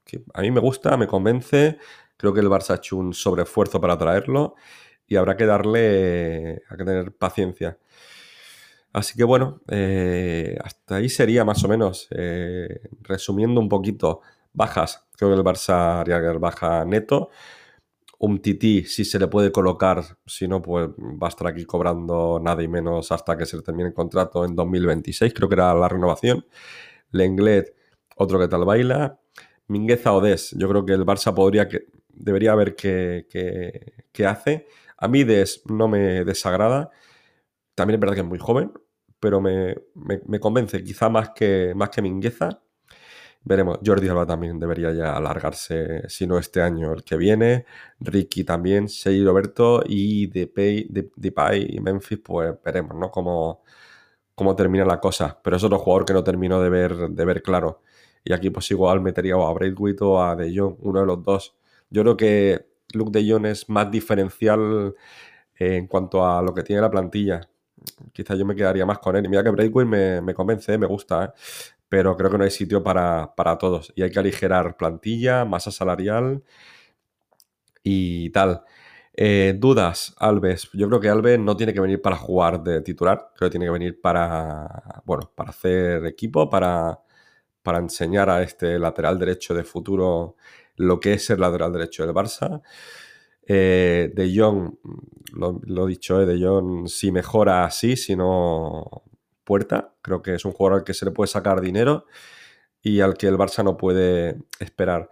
que, 0.06 0.24
a 0.34 0.42
mí 0.42 0.52
me 0.52 0.60
gusta, 0.60 0.98
me 0.98 1.08
convence. 1.08 1.78
Creo 2.18 2.34
que 2.34 2.42
el 2.42 2.48
Barça 2.50 2.72
ha 2.72 2.76
hecho 2.76 2.98
un 2.98 3.14
sobreesfuerzo 3.14 3.80
para 3.82 3.98
traerlo 3.98 4.56
y 5.08 5.16
habrá 5.16 5.38
que 5.38 5.46
darle, 5.46 6.64
a 6.70 6.78
que 6.78 6.86
tener 6.86 7.14
paciencia. 7.14 7.78
Así 8.96 9.18
que 9.18 9.26
bueno, 9.26 9.62
eh, 9.68 10.58
hasta 10.64 10.96
ahí 10.96 11.10
sería 11.10 11.44
más 11.44 11.62
o 11.66 11.68
menos. 11.68 12.08
Eh, 12.12 12.80
resumiendo 13.02 13.60
un 13.60 13.68
poquito, 13.68 14.22
bajas. 14.54 15.06
Creo 15.18 15.32
que 15.32 15.36
el 15.36 15.44
Barça 15.44 16.00
haría 16.00 16.22
que 16.22 16.38
baja 16.38 16.86
neto. 16.86 17.30
Un 18.20 18.40
Titi, 18.42 18.86
si 18.86 19.04
se 19.04 19.20
le 19.20 19.28
puede 19.28 19.52
colocar, 19.52 20.02
si 20.26 20.48
no, 20.48 20.62
pues 20.62 20.88
va 20.90 21.28
a 21.28 21.30
estar 21.30 21.48
aquí 21.48 21.66
cobrando 21.66 22.40
nada 22.42 22.64
y 22.64 22.70
menos 22.70 23.12
hasta 23.12 23.38
que 23.38 23.46
se 23.46 23.62
termine 23.62 23.90
el 23.90 23.94
contrato 23.94 24.46
en 24.46 24.56
2026. 24.56 25.34
Creo 25.34 25.50
que 25.50 25.56
era 25.56 25.74
la 25.74 25.90
renovación. 25.90 26.46
Lenglet, 27.12 27.76
otro 28.16 28.40
que 28.40 28.48
tal 28.48 28.64
baila. 28.64 29.20
Mingueza 29.68 30.14
Odes, 30.14 30.52
yo 30.58 30.70
creo 30.70 30.86
que 30.86 30.94
el 30.94 31.06
Barça 31.06 31.34
podría 31.34 31.68
que, 31.68 31.88
debería 32.10 32.56
ver 32.56 32.76
qué, 32.76 33.28
qué 34.14 34.26
hace. 34.26 34.68
A 34.98 35.10
mí 35.10 35.26
Des 35.26 35.64
no 35.66 35.90
me 35.90 36.24
desagrada. 36.24 36.92
También 37.76 37.96
es 37.96 38.00
verdad 38.00 38.16
que 38.16 38.22
es 38.22 38.28
muy 38.28 38.40
joven, 38.40 38.72
pero 39.20 39.42
me, 39.42 39.76
convence, 40.40 40.84
quizá 40.84 41.10
más 41.10 41.32
que, 41.32 41.74
más 41.76 41.90
que 41.90 42.02
Mingueza. 42.02 42.62
Veremos, 43.44 43.80
Jordi 43.86 44.08
Alba 44.10 44.26
también 44.26 44.60
debería 44.60 44.92
ya 44.92 45.16
alargarse, 45.16 46.10
si 46.10 46.26
no 46.28 46.40
este 46.40 46.62
año, 46.62 46.94
el 46.94 47.04
que 47.04 47.16
viene. 47.18 47.66
Ricky 48.00 48.44
también, 48.44 48.90
Sei 48.90 49.24
Roberto 49.24 49.84
y 49.86 50.28
Depay, 50.28 50.88
Depay 51.16 51.68
y 51.76 51.80
Memphis, 51.80 52.20
pues 52.24 52.56
veremos, 52.64 52.98
¿no? 52.98 53.12
Cómo, 53.12 53.64
cómo 54.36 54.56
termina 54.56 54.86
la 54.86 55.00
cosa. 55.00 55.40
Pero 55.44 55.58
es 55.58 55.64
otro 55.64 55.80
jugador 55.80 56.06
que 56.06 56.14
no 56.14 56.24
terminó 56.24 56.62
de 56.62 56.70
ver, 56.70 56.96
de 57.10 57.26
ver 57.26 57.44
claro. 57.44 57.82
Y 58.24 58.34
aquí 58.34 58.50
pues 58.50 58.70
igual 58.72 59.02
metería 59.02 59.36
a 59.36 59.54
Braithwaite 59.54 60.04
o 60.04 60.22
a 60.22 60.36
De 60.36 60.56
Jong, 60.58 60.78
uno 60.82 61.02
de 61.02 61.06
los 61.06 61.24
dos. 61.24 61.56
Yo 61.90 62.02
creo 62.04 62.18
que 62.18 62.68
Luke 62.94 63.12
De 63.12 63.30
Jong 63.32 63.46
es 63.48 63.70
más 63.70 63.92
diferencial 63.92 64.96
en 65.56 65.88
cuanto 65.88 66.26
a 66.28 66.42
lo 66.42 66.54
que 66.54 66.64
tiene 66.64 66.82
la 66.82 66.92
plantilla 66.92 67.50
quizás 68.14 68.38
yo 68.38 68.46
me 68.46 68.56
quedaría 68.56 68.86
más 68.86 69.00
con 69.00 69.16
él. 69.16 69.26
Y 69.26 69.30
mira 69.30 69.44
que 69.44 69.50
Breakway 69.50 69.86
me, 69.86 70.34
convence, 70.34 70.78
me 70.78 70.88
gusta, 70.88 71.26
¿eh? 71.26 71.30
pero 71.90 72.16
creo 72.18 72.30
que 72.32 72.38
no 72.38 72.44
hay 72.44 72.52
sitio 72.52 72.84
para, 72.84 73.34
todos. 73.60 73.94
Y 73.96 74.04
hay 74.04 74.12
que 74.12 74.20
aligerar 74.20 74.78
plantilla, 74.78 75.46
masa 75.46 75.72
salarial 75.72 76.44
y 77.84 78.30
tal. 78.32 78.64
Eh, 79.14 79.56
dudas, 79.58 80.14
Alves. 80.18 80.70
Yo 80.74 80.88
creo 80.90 81.00
que 81.00 81.10
Alves 81.10 81.40
no 81.40 81.56
tiene 81.56 81.74
que 81.74 81.80
venir 81.80 82.02
para 82.02 82.18
jugar 82.18 82.62
de 82.64 82.82
titular, 82.82 83.32
creo 83.36 83.50
que 83.50 83.52
tiene 83.52 83.66
que 83.68 83.72
venir 83.72 84.02
para, 84.02 85.02
bueno, 85.06 85.32
para 85.34 85.52
hacer 85.52 86.06
equipo, 86.06 86.50
para, 86.50 87.00
para 87.64 87.80
enseñar 87.80 88.30
a 88.30 88.44
este 88.44 88.78
lateral 88.80 89.18
derecho 89.20 89.54
de 89.54 89.64
futuro 89.64 90.36
lo 90.78 91.00
que 91.00 91.14
es 91.14 91.30
el 91.30 91.40
lateral 91.40 91.72
derecho 91.74 92.06
del 92.06 92.16
Barça. 92.16 92.62
Eh, 93.48 94.12
de 94.14 94.34
Jong, 94.36 94.76
lo, 95.34 95.86
he 95.86 95.90
dicho, 95.90 96.22
eh, 96.22 96.26
De 96.26 96.44
Jong 96.44 96.88
si 96.88 97.12
mejora 97.12 97.66
así, 97.66 97.96
si 97.96 98.16
no 98.16 99.04
puerta. 99.44 99.94
Creo 100.02 100.22
que 100.22 100.36
es 100.36 100.46
un 100.46 100.52
jugador 100.52 100.80
al 100.80 100.86
que 100.86 100.94
se 100.94 101.06
le 101.06 101.12
puede 101.12 101.28
sacar 101.28 101.62
dinero 101.62 102.06
y 102.82 103.02
al 103.02 103.16
que 103.16 103.28
el 103.28 103.38
Barça 103.38 103.64
no 103.64 103.78
puede 103.78 104.38
esperar. 104.60 105.10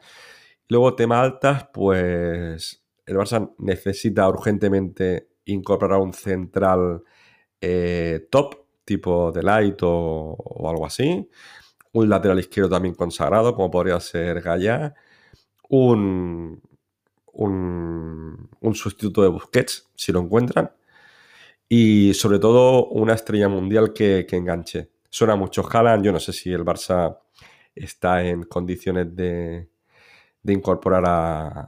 Luego, 0.69 0.95
tema 0.95 1.21
altas, 1.21 1.67
pues 1.73 2.83
el 3.05 3.17
Barça 3.17 3.53
necesita 3.59 4.27
urgentemente 4.29 5.29
incorporar 5.45 5.99
un 5.99 6.13
central 6.13 7.03
eh, 7.61 8.27
top, 8.31 8.63
tipo 8.85 9.31
de 9.31 9.43
light 9.43 9.79
o, 9.83 10.37
algo 10.69 10.85
así. 10.85 11.29
Un 11.93 12.09
lateral 12.09 12.39
izquierdo 12.39 12.69
también 12.71 12.95
consagrado, 12.95 13.55
como 13.55 13.71
podría 13.71 13.99
ser 13.99 14.41
Gaya. 14.41 14.95
Un, 15.69 16.61
un, 17.33 18.49
sustituto 18.73 19.21
de 19.21 19.29
Busquets, 19.29 19.89
si 19.95 20.11
lo 20.11 20.19
encuentran. 20.19 20.71
Y 21.67 22.13
sobre 22.13 22.39
todo 22.39 22.87
una 22.87 23.13
estrella 23.13 23.49
mundial 23.49 23.93
que, 23.93 24.27
enganche. 24.31 24.89
Suena 25.09 25.35
mucho 25.35 25.67
Haaland, 25.69 26.03
yo 26.05 26.11
no 26.11 26.19
sé 26.19 26.33
si 26.33 26.51
el 26.51 26.63
Barça 26.63 27.19
está 27.75 28.23
en 28.23 28.43
condiciones 28.43 29.15
de, 29.15 29.69
incorporar 30.45 31.67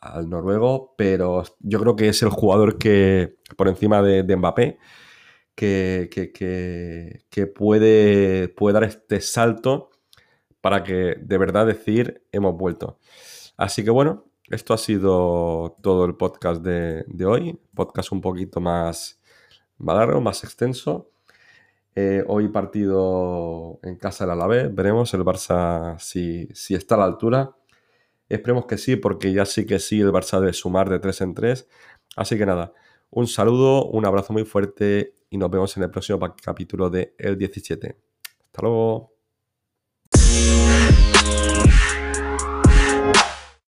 al 0.00 0.28
noruego, 0.28 0.94
pero 0.96 1.42
yo 1.60 1.80
creo 1.80 1.96
que 1.96 2.08
es 2.08 2.22
el 2.22 2.30
jugador 2.30 2.78
que, 2.78 3.36
por 3.56 3.68
encima 3.68 4.02
de, 4.02 4.36
Mbappé, 4.36 4.78
que, 5.54 6.08
puede 7.54 8.72
dar 8.72 8.84
este 8.84 9.20
salto 9.20 9.90
para 10.60 10.82
que 10.84 11.16
de 11.20 11.38
verdad 11.38 11.66
decir 11.66 12.24
hemos 12.32 12.56
vuelto. 12.56 12.98
Así 13.56 13.84
que 13.84 13.90
bueno, 13.90 14.31
esto 14.52 14.74
ha 14.74 14.78
sido 14.78 15.76
todo 15.80 16.04
el 16.04 16.14
podcast 16.14 16.62
de, 16.62 17.24
hoy. 17.24 17.58
Podcast 17.74 18.12
un 18.12 18.20
poquito 18.20 18.60
más, 18.60 19.18
largo, 19.78 20.20
más 20.20 20.44
extenso. 20.44 21.10
Eh, 21.94 22.22
hoy 22.28 22.48
partido 22.48 23.80
en 23.82 23.96
casa 23.96 24.24
del 24.24 24.32
Alavés. 24.32 24.74
Veremos 24.74 25.14
el 25.14 25.22
Barça 25.22 25.98
si, 25.98 26.48
si, 26.52 26.74
está 26.74 26.96
a 26.96 26.98
la 26.98 27.04
altura. 27.04 27.56
Esperemos 28.28 28.66
que 28.66 28.76
sí, 28.76 28.96
porque 28.96 29.32
ya 29.32 29.46
sí 29.46 29.64
que 29.64 29.78
sí 29.78 30.00
el 30.00 30.12
Barça 30.12 30.38
debe 30.38 30.52
sumar 30.52 30.90
de 30.90 30.98
3 30.98 31.20
en 31.22 31.34
3. 31.34 31.68
Así 32.16 32.36
que 32.36 32.44
nada, 32.44 32.74
un 33.08 33.26
saludo, 33.26 33.86
un 33.86 34.04
abrazo 34.04 34.34
muy 34.34 34.44
fuerte 34.44 35.16
y 35.30 35.38
nos 35.38 35.50
vemos 35.50 35.74
en 35.78 35.84
el 35.84 35.90
próximo 35.90 36.18
capítulo 36.42 36.90
de 36.90 37.14
El 37.16 37.38
17. 37.38 37.96
Hasta 38.44 38.62
luego. 38.62 39.14